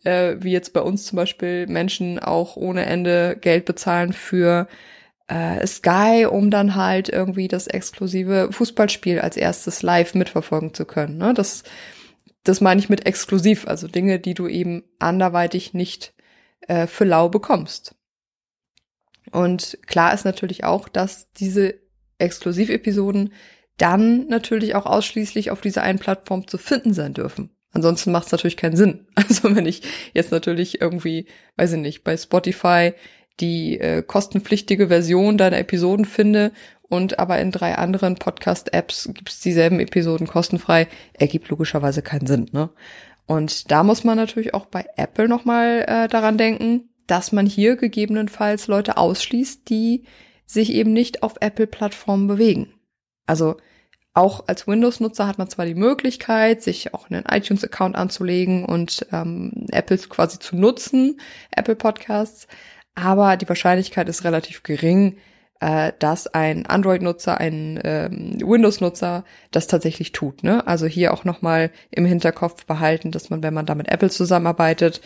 äh, 0.04 0.36
wie 0.40 0.52
jetzt 0.52 0.72
bei 0.72 0.80
uns 0.80 1.04
zum 1.04 1.16
Beispiel 1.16 1.66
Menschen 1.66 2.18
auch 2.18 2.56
ohne 2.56 2.86
Ende 2.86 3.36
Geld 3.40 3.66
bezahlen 3.66 4.12
für 4.12 4.68
äh, 5.28 5.66
Sky, 5.66 6.26
um 6.28 6.50
dann 6.50 6.74
halt 6.74 7.08
irgendwie 7.08 7.48
das 7.48 7.66
exklusive 7.66 8.48
Fußballspiel 8.50 9.20
als 9.20 9.36
erstes 9.36 9.82
live 9.82 10.14
mitverfolgen 10.14 10.74
zu 10.74 10.84
können. 10.84 11.18
Ne? 11.18 11.34
Das, 11.34 11.62
das 12.44 12.60
meine 12.60 12.80
ich 12.80 12.88
mit 12.88 13.06
exklusiv, 13.06 13.66
also 13.66 13.86
Dinge, 13.86 14.18
die 14.18 14.34
du 14.34 14.48
eben 14.48 14.82
anderweitig 14.98 15.74
nicht 15.74 16.14
äh, 16.68 16.86
für 16.86 17.04
lau 17.04 17.28
bekommst. 17.28 17.94
Und 19.30 19.78
klar 19.86 20.12
ist 20.12 20.24
natürlich 20.24 20.64
auch, 20.64 20.88
dass 20.88 21.30
diese 21.32 21.74
Exklusivepisoden 22.22 23.32
dann 23.78 24.28
natürlich 24.28 24.74
auch 24.74 24.86
ausschließlich 24.86 25.50
auf 25.50 25.60
dieser 25.60 25.82
einen 25.82 25.98
Plattform 25.98 26.46
zu 26.46 26.58
finden 26.58 26.94
sein 26.94 27.14
dürfen. 27.14 27.50
Ansonsten 27.72 28.12
macht 28.12 28.26
es 28.26 28.32
natürlich 28.32 28.56
keinen 28.56 28.76
Sinn. 28.76 29.06
Also 29.14 29.54
wenn 29.54 29.66
ich 29.66 29.82
jetzt 30.12 30.30
natürlich 30.30 30.80
irgendwie, 30.80 31.26
weiß 31.56 31.72
ich 31.72 31.78
nicht, 31.78 32.04
bei 32.04 32.16
Spotify 32.16 32.92
die 33.40 33.80
äh, 33.80 34.02
kostenpflichtige 34.02 34.88
Version 34.88 35.38
deiner 35.38 35.58
Episoden 35.58 36.04
finde 36.04 36.52
und 36.82 37.18
aber 37.18 37.38
in 37.38 37.50
drei 37.50 37.76
anderen 37.76 38.16
Podcast-Apps 38.16 39.10
gibt's 39.14 39.40
dieselben 39.40 39.80
Episoden 39.80 40.26
kostenfrei, 40.26 40.86
ergibt 41.14 41.48
logischerweise 41.48 42.02
keinen 42.02 42.26
Sinn. 42.26 42.50
Ne? 42.52 42.68
Und 43.26 43.70
da 43.70 43.82
muss 43.84 44.04
man 44.04 44.18
natürlich 44.18 44.52
auch 44.52 44.66
bei 44.66 44.84
Apple 44.96 45.28
nochmal 45.28 45.84
äh, 45.88 46.08
daran 46.08 46.36
denken, 46.36 46.90
dass 47.06 47.32
man 47.32 47.46
hier 47.46 47.76
gegebenenfalls 47.76 48.66
Leute 48.66 48.98
ausschließt, 48.98 49.68
die 49.70 50.04
sich 50.52 50.72
eben 50.72 50.92
nicht 50.92 51.22
auf 51.22 51.34
Apple-Plattformen 51.40 52.26
bewegen. 52.26 52.74
Also 53.26 53.56
auch 54.14 54.44
als 54.46 54.66
Windows-Nutzer 54.66 55.26
hat 55.26 55.38
man 55.38 55.48
zwar 55.48 55.64
die 55.64 55.74
Möglichkeit, 55.74 56.62
sich 56.62 56.92
auch 56.92 57.08
einen 57.08 57.24
iTunes-Account 57.24 57.96
anzulegen 57.96 58.64
und 58.64 59.06
ähm, 59.10 59.66
Apple 59.70 59.96
quasi 59.96 60.38
zu 60.38 60.56
nutzen, 60.56 61.18
Apple 61.50 61.76
Podcasts, 61.76 62.46
aber 62.94 63.38
die 63.38 63.48
Wahrscheinlichkeit 63.48 64.08
ist 64.10 64.24
relativ 64.24 64.62
gering, 64.62 65.16
äh, 65.60 65.92
dass 65.98 66.26
ein 66.26 66.66
Android-Nutzer, 66.66 67.38
ein 67.38 67.80
ähm, 67.84 68.36
Windows-Nutzer 68.38 69.24
das 69.50 69.66
tatsächlich 69.66 70.12
tut. 70.12 70.42
Ne? 70.42 70.66
Also 70.66 70.86
hier 70.86 71.14
auch 71.14 71.24
nochmal 71.24 71.70
im 71.90 72.04
Hinterkopf 72.04 72.66
behalten, 72.66 73.12
dass 73.12 73.30
man, 73.30 73.42
wenn 73.42 73.54
man 73.54 73.64
da 73.64 73.74
mit 73.74 73.88
Apple 73.88 74.10
zusammenarbeitet, 74.10 75.00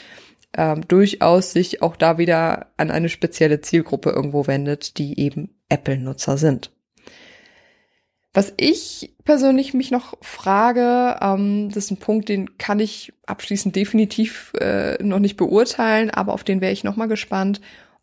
ähm, 0.57 0.89
durchaus 0.89 1.53
sich 1.53 1.83
auch 1.83 1.97
da 1.97 2.19
wieder 2.19 2.73
an 2.77 2.91
eine 2.91 3.09
spezielle 3.09 3.61
Zielgruppe 3.61 4.11
irgendwo 4.11 4.47
wendet, 4.47 4.99
die 4.99 5.21
eben 5.21 5.55
Apple-Nutzer 5.69 6.39
sind. 6.39 6.73
Was 8.33 8.53
ich 8.59 9.15
persönlich 9.25 9.73
mich 9.73 9.91
noch 9.91 10.15
frage, 10.21 11.17
ähm, 11.23 11.71
das 11.73 11.85
ist 11.85 11.91
ein 11.93 11.97
Punkt, 11.99 12.29
den 12.29 12.59
kann 12.59 12.81
ich 12.81 13.13
abschließend 13.27 13.75
definitiv 13.75 14.53
äh, 14.61 15.03
noch 15.03 15.21
nicht 15.21 15.37
beurteilen, 15.37 16.11
aber 16.11 16.35
auf 16.35 16.45
den 16.45 16.61
wäre 16.61 16.73
ich 16.73 16.85
noch 16.85 16.97
mal 16.97 17.09
gespannt, 17.09 17.61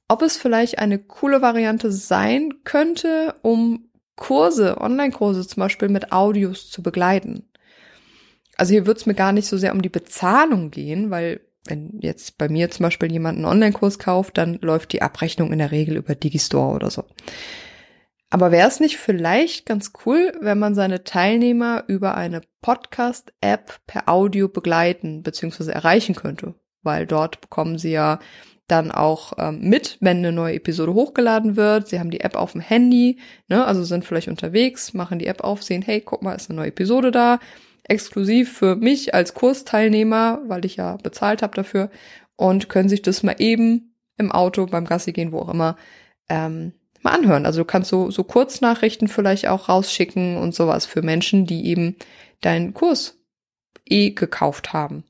ob 0.08 0.22
es 0.22 0.38
vielleicht 0.38 0.80
eine 0.80 1.00
coole 1.00 1.42
Variante 1.42 1.92
sein 1.92 2.54
könnte, 2.64 3.36
um 3.42 3.90
Kurse, 4.16 4.80
Online-Kurse 4.80 5.48
zum 5.48 5.62
Beispiel 5.62 5.90
mit 5.90 6.12
Audios 6.12 6.70
zu 6.70 6.84
begleiten. 6.84 7.48
Also 8.58 8.74
hier 8.74 8.86
wird 8.86 8.98
es 8.98 9.06
mir 9.06 9.16
gar 9.16 9.32
nicht 9.32 9.48
so 9.48 9.58
sehr 9.58 9.74
um 9.74 9.82
die 9.82 9.90
Bezahlung 9.90 10.72
gehen, 10.72 11.10
weil 11.10 11.42
wenn 11.66 12.00
jetzt 12.02 12.38
bei 12.38 12.50
mir 12.50 12.70
zum 12.72 12.84
Beispiel 12.84 13.12
jemand 13.12 13.38
einen 13.38 13.46
Online-Kurs 13.46 14.00
kauft, 14.00 14.38
dann 14.38 14.60
läuft 14.62 14.92
die 14.94 15.02
Abrechnung 15.02 15.52
in 15.52 15.60
der 15.60 15.72
Regel 15.72 15.96
über 15.98 16.16
Digistore 16.16 16.76
oder 16.76 16.90
so. 16.90 17.06
Aber 18.30 18.52
wäre 18.52 18.68
es 18.68 18.80
nicht 18.80 18.98
vielleicht 18.98 19.66
ganz 19.66 19.94
cool, 20.06 20.34
wenn 20.42 20.58
man 20.58 20.74
seine 20.74 21.04
Teilnehmer 21.04 21.84
über 21.88 22.16
eine 22.16 22.42
Podcast-App 22.62 23.80
per 23.86 24.10
Audio 24.10 24.50
begleiten 24.50 25.22
bzw. 25.22 25.72
erreichen 25.72 26.16
könnte? 26.16 26.56
Weil 26.82 27.06
dort 27.06 27.42
bekommen 27.42 27.78
sie 27.78 27.92
ja 27.92 28.20
dann 28.68 28.92
auch 28.92 29.34
ähm, 29.38 29.62
mit, 29.62 29.98
wenn 30.02 30.18
eine 30.18 30.32
neue 30.32 30.56
Episode 30.56 30.94
hochgeladen 30.94 31.56
wird. 31.56 31.88
Sie 31.88 32.00
haben 32.00 32.12
die 32.12 32.22
App 32.22 32.36
auf 32.36 32.54
dem 32.54 32.62
Handy, 32.62 33.20
ne, 33.50 33.66
also 33.66 33.84
sind 33.84 34.04
vielleicht 34.04 34.30
unterwegs, 34.30 34.94
machen 34.94 35.20
die 35.20 35.28
App 35.28 35.44
auf, 35.44 35.62
sehen, 35.62 35.82
hey, 35.82 36.02
guck 36.02 36.24
mal, 36.24 36.34
ist 36.34 36.50
eine 36.50 36.58
neue 36.58 36.70
Episode 36.70 37.12
da 37.12 37.40
exklusiv 37.84 38.58
für 38.58 38.76
mich 38.76 39.14
als 39.14 39.34
Kursteilnehmer, 39.34 40.42
weil 40.48 40.66
ich 40.66 40.78
ja 40.78 40.98
bezahlt 40.98 41.42
habe 41.42 41.56
dafür 41.56 41.90
und 42.36 42.70
können 42.70 42.90
sich 42.90 43.02
das 43.02 43.24
mal 43.24 43.36
eben 43.40 43.96
im 44.18 44.32
Auto, 44.32 44.66
beim 44.66 44.86
Gassi 44.86 45.12
gehen, 45.12 45.32
wo 45.32 45.40
auch 45.40 45.50
immer, 45.50 45.76
ähm, 46.30 46.74
mal 47.02 47.12
anhören. 47.12 47.46
Also 47.46 47.62
du 47.62 47.66
kannst 47.66 47.90
so, 47.90 48.10
so 48.12 48.24
Kurznachrichten 48.24 49.08
vielleicht 49.08 49.48
auch 49.48 49.70
rausschicken 49.70 50.38
und 50.38 50.56
sowas 50.56 50.86
für 50.86 51.02
Menschen, 51.02 51.46
die 51.46 51.68
eben 51.68 51.98
deinen 52.42 52.74
Kurs 52.74 53.20
eh 53.86 54.12
gekauft 54.12 54.74
haben. 54.74 55.04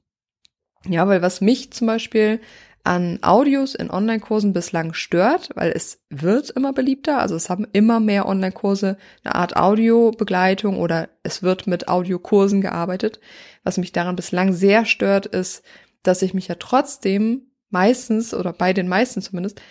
Ja, 0.88 1.08
weil 1.08 1.22
was 1.22 1.42
mich 1.42 1.72
zum 1.72 1.88
Beispiel 1.88 2.42
an 2.84 3.20
Audios 3.22 3.76
in 3.76 3.90
Online-Kursen 3.90 4.52
bislang 4.52 4.94
stört, 4.94 5.50
weil 5.56 5.72
es 5.72 6.02
wird 6.10 6.50
immer 6.50 6.74
beliebter. 6.74 7.20
Also 7.20 7.36
es 7.36 7.50
haben 7.50 7.66
immer 7.72 8.00
mehr 8.02 8.28
Online-Kurse 8.28 8.98
eine 9.24 9.36
Art 9.36 9.56
Audiobegleitung 9.56 10.78
oder 10.78 11.10
es 11.24 11.44
wird 11.44 11.66
mit 11.66 11.88
Audiokursen 11.88 12.60
gearbeitet. 12.60 13.22
Was 13.64 13.78
mich 13.78 13.94
daran 13.94 14.18
bislang 14.18 14.52
sehr 14.52 14.86
stört, 14.86 15.26
ist, 15.26 15.64
dass 16.04 16.22
ich 16.22 16.34
mich 16.34 16.50
ja 16.50 16.56
trotzdem 16.56 17.48
meistens 17.70 18.34
oder 18.34 18.52
bei 18.52 18.74
den 18.74 18.90
meisten 18.90 19.22
zumindest 19.22 19.62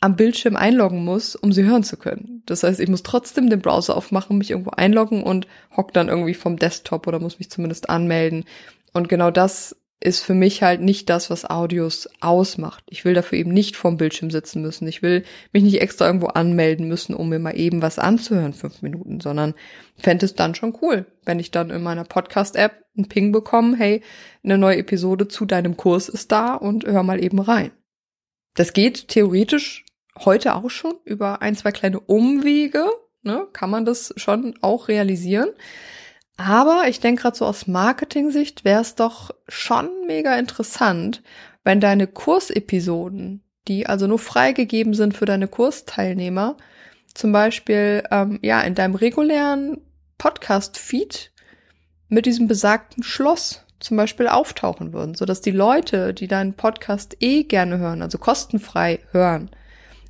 am 0.00 0.14
Bildschirm 0.14 0.54
einloggen 0.54 1.04
muss, 1.04 1.34
um 1.34 1.52
sie 1.52 1.64
hören 1.64 1.82
zu 1.82 1.96
können. 1.96 2.42
Das 2.46 2.62
heißt, 2.62 2.80
ich 2.80 2.88
muss 2.88 3.02
trotzdem 3.02 3.50
den 3.50 3.60
Browser 3.60 3.96
aufmachen, 3.96 4.38
mich 4.38 4.50
irgendwo 4.50 4.70
einloggen 4.70 5.22
und 5.22 5.48
hock 5.76 5.92
dann 5.92 6.08
irgendwie 6.08 6.34
vom 6.34 6.56
Desktop 6.56 7.06
oder 7.06 7.18
muss 7.18 7.38
mich 7.38 7.50
zumindest 7.50 7.90
anmelden. 7.90 8.44
Und 8.92 9.08
genau 9.08 9.30
das 9.30 9.74
ist 10.00 10.22
für 10.22 10.34
mich 10.34 10.62
halt 10.62 10.80
nicht 10.80 11.10
das, 11.10 11.28
was 11.28 11.44
Audios 11.44 12.08
ausmacht. 12.20 12.84
Ich 12.88 13.04
will 13.04 13.14
dafür 13.14 13.38
eben 13.38 13.52
nicht 13.52 13.76
vorm 13.76 13.96
Bildschirm 13.96 14.30
sitzen 14.30 14.62
müssen. 14.62 14.86
Ich 14.86 15.02
will 15.02 15.24
mich 15.52 15.64
nicht 15.64 15.80
extra 15.80 16.06
irgendwo 16.06 16.28
anmelden 16.28 16.86
müssen, 16.86 17.14
um 17.14 17.28
mir 17.28 17.40
mal 17.40 17.58
eben 17.58 17.82
was 17.82 17.98
anzuhören, 17.98 18.52
fünf 18.52 18.80
Minuten, 18.82 19.20
sondern 19.20 19.54
fände 19.96 20.26
es 20.26 20.34
dann 20.34 20.54
schon 20.54 20.76
cool, 20.82 21.06
wenn 21.24 21.40
ich 21.40 21.50
dann 21.50 21.70
in 21.70 21.82
meiner 21.82 22.04
Podcast-App 22.04 22.84
einen 22.96 23.08
Ping 23.08 23.32
bekomme, 23.32 23.76
hey, 23.76 24.02
eine 24.44 24.56
neue 24.56 24.78
Episode 24.78 25.26
zu 25.26 25.46
deinem 25.46 25.76
Kurs 25.76 26.08
ist 26.08 26.30
da 26.30 26.54
und 26.54 26.86
hör 26.86 27.02
mal 27.02 27.22
eben 27.22 27.40
rein. 27.40 27.72
Das 28.54 28.72
geht 28.72 29.08
theoretisch 29.08 29.84
heute 30.24 30.54
auch 30.54 30.70
schon 30.70 30.94
über 31.04 31.42
ein, 31.42 31.56
zwei 31.56 31.72
kleine 31.72 32.00
Umwege, 32.00 32.86
ne, 33.22 33.46
kann 33.52 33.70
man 33.70 33.84
das 33.84 34.12
schon 34.16 34.54
auch 34.62 34.88
realisieren. 34.88 35.50
Aber 36.38 36.84
ich 36.86 37.00
denke 37.00 37.22
gerade 37.22 37.36
so 37.36 37.44
aus 37.44 37.66
Marketing-Sicht 37.66 38.64
wäre 38.64 38.80
es 38.80 38.94
doch 38.94 39.32
schon 39.48 39.90
mega 40.06 40.38
interessant, 40.38 41.20
wenn 41.64 41.80
deine 41.80 42.06
Kursepisoden, 42.06 43.42
die 43.66 43.86
also 43.86 44.06
nur 44.06 44.20
freigegeben 44.20 44.94
sind 44.94 45.16
für 45.16 45.26
deine 45.26 45.48
Kursteilnehmer, 45.48 46.56
zum 47.12 47.32
Beispiel 47.32 48.04
ähm, 48.12 48.38
ja 48.40 48.60
in 48.60 48.76
deinem 48.76 48.94
regulären 48.94 49.80
Podcast-Feed 50.18 51.32
mit 52.08 52.24
diesem 52.24 52.46
besagten 52.46 53.02
Schloss 53.02 53.64
zum 53.80 53.96
Beispiel 53.96 54.28
auftauchen 54.28 54.92
würden, 54.92 55.16
so 55.16 55.24
dass 55.24 55.40
die 55.40 55.50
Leute, 55.50 56.14
die 56.14 56.28
deinen 56.28 56.54
Podcast 56.54 57.16
eh 57.18 57.42
gerne 57.42 57.78
hören, 57.78 58.00
also 58.00 58.18
kostenfrei 58.18 59.00
hören, 59.10 59.50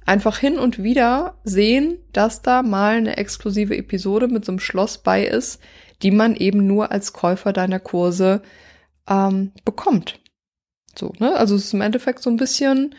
einfach 0.05 0.39
hin 0.39 0.59
und 0.59 0.83
wieder 0.83 1.39
sehen, 1.45 1.99
dass 2.13 2.43
da 2.43 2.63
mal 2.63 2.97
eine 2.97 3.17
exklusive 3.17 3.77
Episode 3.77 4.29
mit 4.29 4.45
so 4.45 4.53
einem 4.53 4.61
Schloss 4.61 4.99
bei 4.99 5.25
ist, 5.25 5.61
die 6.03 6.11
man 6.11 6.37
eben 6.37 6.67
nur 6.67 6.93
als 6.93 7.13
Käufer 7.13 7.53
deiner 7.53 7.81
Kurse 7.81 8.43
ähm, 9.09 9.53
bekommt. 9.65 10.21
So, 10.95 11.13
ne? 11.19 11.37
Also 11.37 11.55
es 11.57 11.67
ist 11.67 11.75
im 11.75 11.81
Endeffekt 11.81 12.23
so 12.23 12.31
ein 12.31 12.37
bisschen 12.37 12.95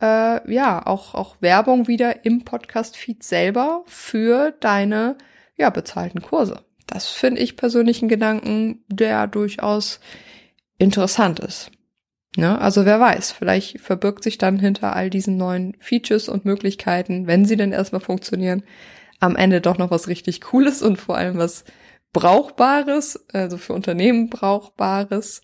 äh, 0.00 0.52
ja 0.52 0.84
auch 0.86 1.14
auch 1.14 1.36
Werbung 1.40 1.88
wieder 1.88 2.24
im 2.24 2.44
Podcast-Feed 2.44 3.22
selber 3.22 3.82
für 3.86 4.52
deine 4.60 5.16
ja 5.56 5.70
bezahlten 5.70 6.22
Kurse. 6.22 6.64
Das 6.86 7.08
finde 7.08 7.40
ich 7.40 7.56
persönlich 7.56 8.02
einen 8.02 8.08
Gedanken, 8.08 8.84
der 8.88 9.26
durchaus 9.26 10.00
interessant 10.78 11.40
ist. 11.40 11.70
Ne? 12.36 12.60
Also 12.60 12.84
wer 12.84 13.00
weiß, 13.00 13.32
vielleicht 13.32 13.80
verbirgt 13.80 14.24
sich 14.24 14.38
dann 14.38 14.58
hinter 14.58 14.94
all 14.94 15.08
diesen 15.08 15.36
neuen 15.36 15.76
Features 15.78 16.28
und 16.28 16.44
Möglichkeiten, 16.44 17.26
wenn 17.26 17.44
sie 17.44 17.56
denn 17.56 17.72
erstmal 17.72 18.00
funktionieren, 18.00 18.64
am 19.20 19.36
Ende 19.36 19.60
doch 19.60 19.78
noch 19.78 19.90
was 19.90 20.08
richtig 20.08 20.40
Cooles 20.40 20.82
und 20.82 20.96
vor 20.96 21.16
allem 21.16 21.38
was 21.38 21.64
Brauchbares, 22.14 23.26
also 23.34 23.58
für 23.58 23.74
Unternehmen 23.74 24.30
Brauchbares. 24.30 25.42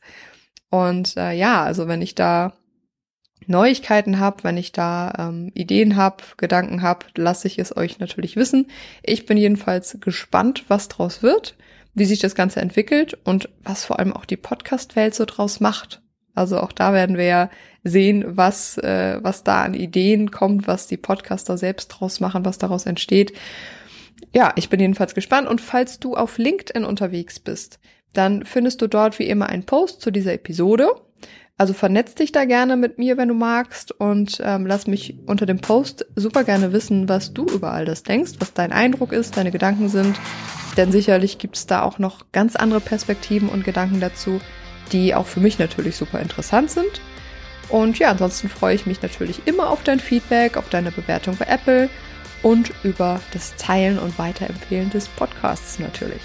Und 0.71 1.19
äh, 1.19 1.33
ja, 1.33 1.63
also 1.63 1.89
wenn 1.89 2.01
ich 2.01 2.15
da 2.15 2.55
Neuigkeiten 3.47 4.21
habe, 4.21 4.45
wenn 4.45 4.57
ich 4.57 4.73
da 4.73 5.13
ähm, 5.19 5.51
Ideen 5.55 5.97
habe, 5.97 6.23
Gedanken 6.39 6.81
habe, 6.81 7.07
lasse 7.17 7.49
ich 7.49 7.59
es 7.59 7.77
euch 7.77 7.99
natürlich 7.99 8.37
wissen. 8.37 8.69
Ich 9.03 9.27
bin 9.27 9.37
jedenfalls 9.37 9.99
gespannt, 10.01 10.65
was 10.69 10.89
draus 10.89 11.23
wird, 11.23 11.57
wie 11.93 12.05
sich 12.05 12.21
das 12.21 12.37
Ganze 12.37 12.61
entwickelt 12.61 13.19
und 13.25 13.49
was 13.63 13.85
vor 13.85 13.99
allem 13.99 14.13
auch 14.13 14.25
die 14.25 14.37
Podcast-Welt 14.37 15.15
so 15.15 15.25
draus 15.25 15.59
macht. 15.59 16.01
Also 16.35 16.61
auch 16.61 16.73
da 16.73 16.93
werden 16.93 17.17
wir 17.17 17.25
ja 17.25 17.51
sehen, 17.83 18.25
was, 18.37 18.79
äh, 18.79 19.19
was 19.23 19.43
da 19.43 19.63
an 19.63 19.75
Ideen 19.75 20.31
kommt, 20.31 20.69
was 20.69 20.87
die 20.87 20.97
Podcaster 20.97 21.59
selbst 21.59 21.89
draus 21.89 22.21
machen, 22.21 22.45
was 22.45 22.59
daraus 22.59 22.87
entsteht. 22.87 23.33
Ja, 24.33 24.53
ich 24.57 24.69
bin 24.69 24.81
jedenfalls 24.81 25.15
gespannt. 25.15 25.49
Und 25.49 25.61
falls 25.61 25.99
du 25.99 26.15
auf 26.17 26.39
LinkedIn 26.39 26.85
unterwegs 26.85 27.41
bist, 27.41 27.81
dann 28.13 28.45
findest 28.45 28.83
du 28.83 28.87
dort 28.87 29.19
wie 29.19 29.29
immer 29.29 29.49
einen 29.49 29.65
Post 29.65 30.01
zu 30.01 30.11
dieser 30.11 30.35
Episode. 30.35 30.89
Also 31.57 31.75
vernetz 31.75 32.15
dich 32.15 32.33
da 32.33 32.47
gerne 32.47 32.77
mit 32.77 32.99
mir, 32.99 33.19
wenn 33.19 33.29
du 33.29 33.35
magst, 33.35 33.93
und 33.93 34.41
ähm, 34.43 34.65
lass 34.67 34.87
mich 34.87 35.19
unter 35.27 35.45
dem 35.45 35.61
Post 35.61 36.07
super 36.17 36.43
gerne 36.43 36.73
wissen, 36.73 37.07
was 37.07 37.35
du 37.35 37.45
über 37.45 37.73
all 37.73 37.85
das 37.85 38.03
denkst, 38.03 38.33
was 38.39 38.55
dein 38.55 38.73
Eindruck 38.73 39.13
ist, 39.13 39.37
deine 39.37 39.51
Gedanken 39.51 39.91
sind. 39.91 40.19
Denn 40.79 40.91
sicherlich 40.91 41.37
gibt 41.37 41.57
es 41.57 41.67
da 41.67 41.83
auch 41.83 41.99
noch 41.99 42.33
ganz 42.33 42.57
andere 42.57 42.81
Perspektiven 42.81 43.51
und 43.51 43.65
Gedanken 43.65 44.01
dazu, 44.01 44.41
die 44.93 45.15
auch 45.15 45.27
für 45.27 45.41
mich 45.41 45.59
natürlich 45.59 45.97
super 45.97 46.21
interessant 46.21 46.71
sind. 46.71 47.03
Und 47.69 47.99
ja, 47.99 48.11
ansonsten 48.11 48.49
freue 48.49 48.75
ich 48.75 48.87
mich 48.87 49.03
natürlich 49.03 49.47
immer 49.47 49.69
auf 49.69 49.83
dein 49.83 50.01
Feedback, 50.01 50.57
auf 50.57 50.71
deine 50.71 50.91
Bewertung 50.91 51.37
bei 51.37 51.45
Apple 51.45 51.91
und 52.42 52.72
über 52.83 53.20
das 53.33 53.55
Teilen 53.57 53.98
und 53.98 54.18
Weiterempfehlen 54.18 54.90
des 54.90 55.09
Podcasts 55.09 55.79
natürlich. 55.79 56.22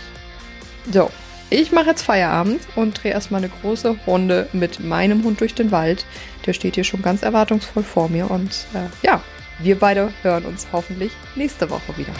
So, 0.91 1.09
ich 1.49 1.71
mache 1.71 1.87
jetzt 1.87 2.01
Feierabend 2.01 2.61
und 2.75 3.03
drehe 3.03 3.11
erstmal 3.11 3.43
eine 3.43 3.51
große 3.61 3.97
Runde 4.07 4.49
mit 4.53 4.79
meinem 4.79 5.23
Hund 5.23 5.41
durch 5.41 5.53
den 5.53 5.71
Wald. 5.71 6.05
Der 6.45 6.53
steht 6.53 6.75
hier 6.75 6.83
schon 6.83 7.01
ganz 7.01 7.21
erwartungsvoll 7.21 7.83
vor 7.83 8.09
mir 8.09 8.29
und 8.29 8.65
äh, 8.73 9.05
ja, 9.05 9.21
wir 9.59 9.79
beide 9.79 10.11
hören 10.21 10.45
uns 10.45 10.67
hoffentlich 10.71 11.11
nächste 11.35 11.69
Woche 11.69 11.97
wieder. 11.97 12.13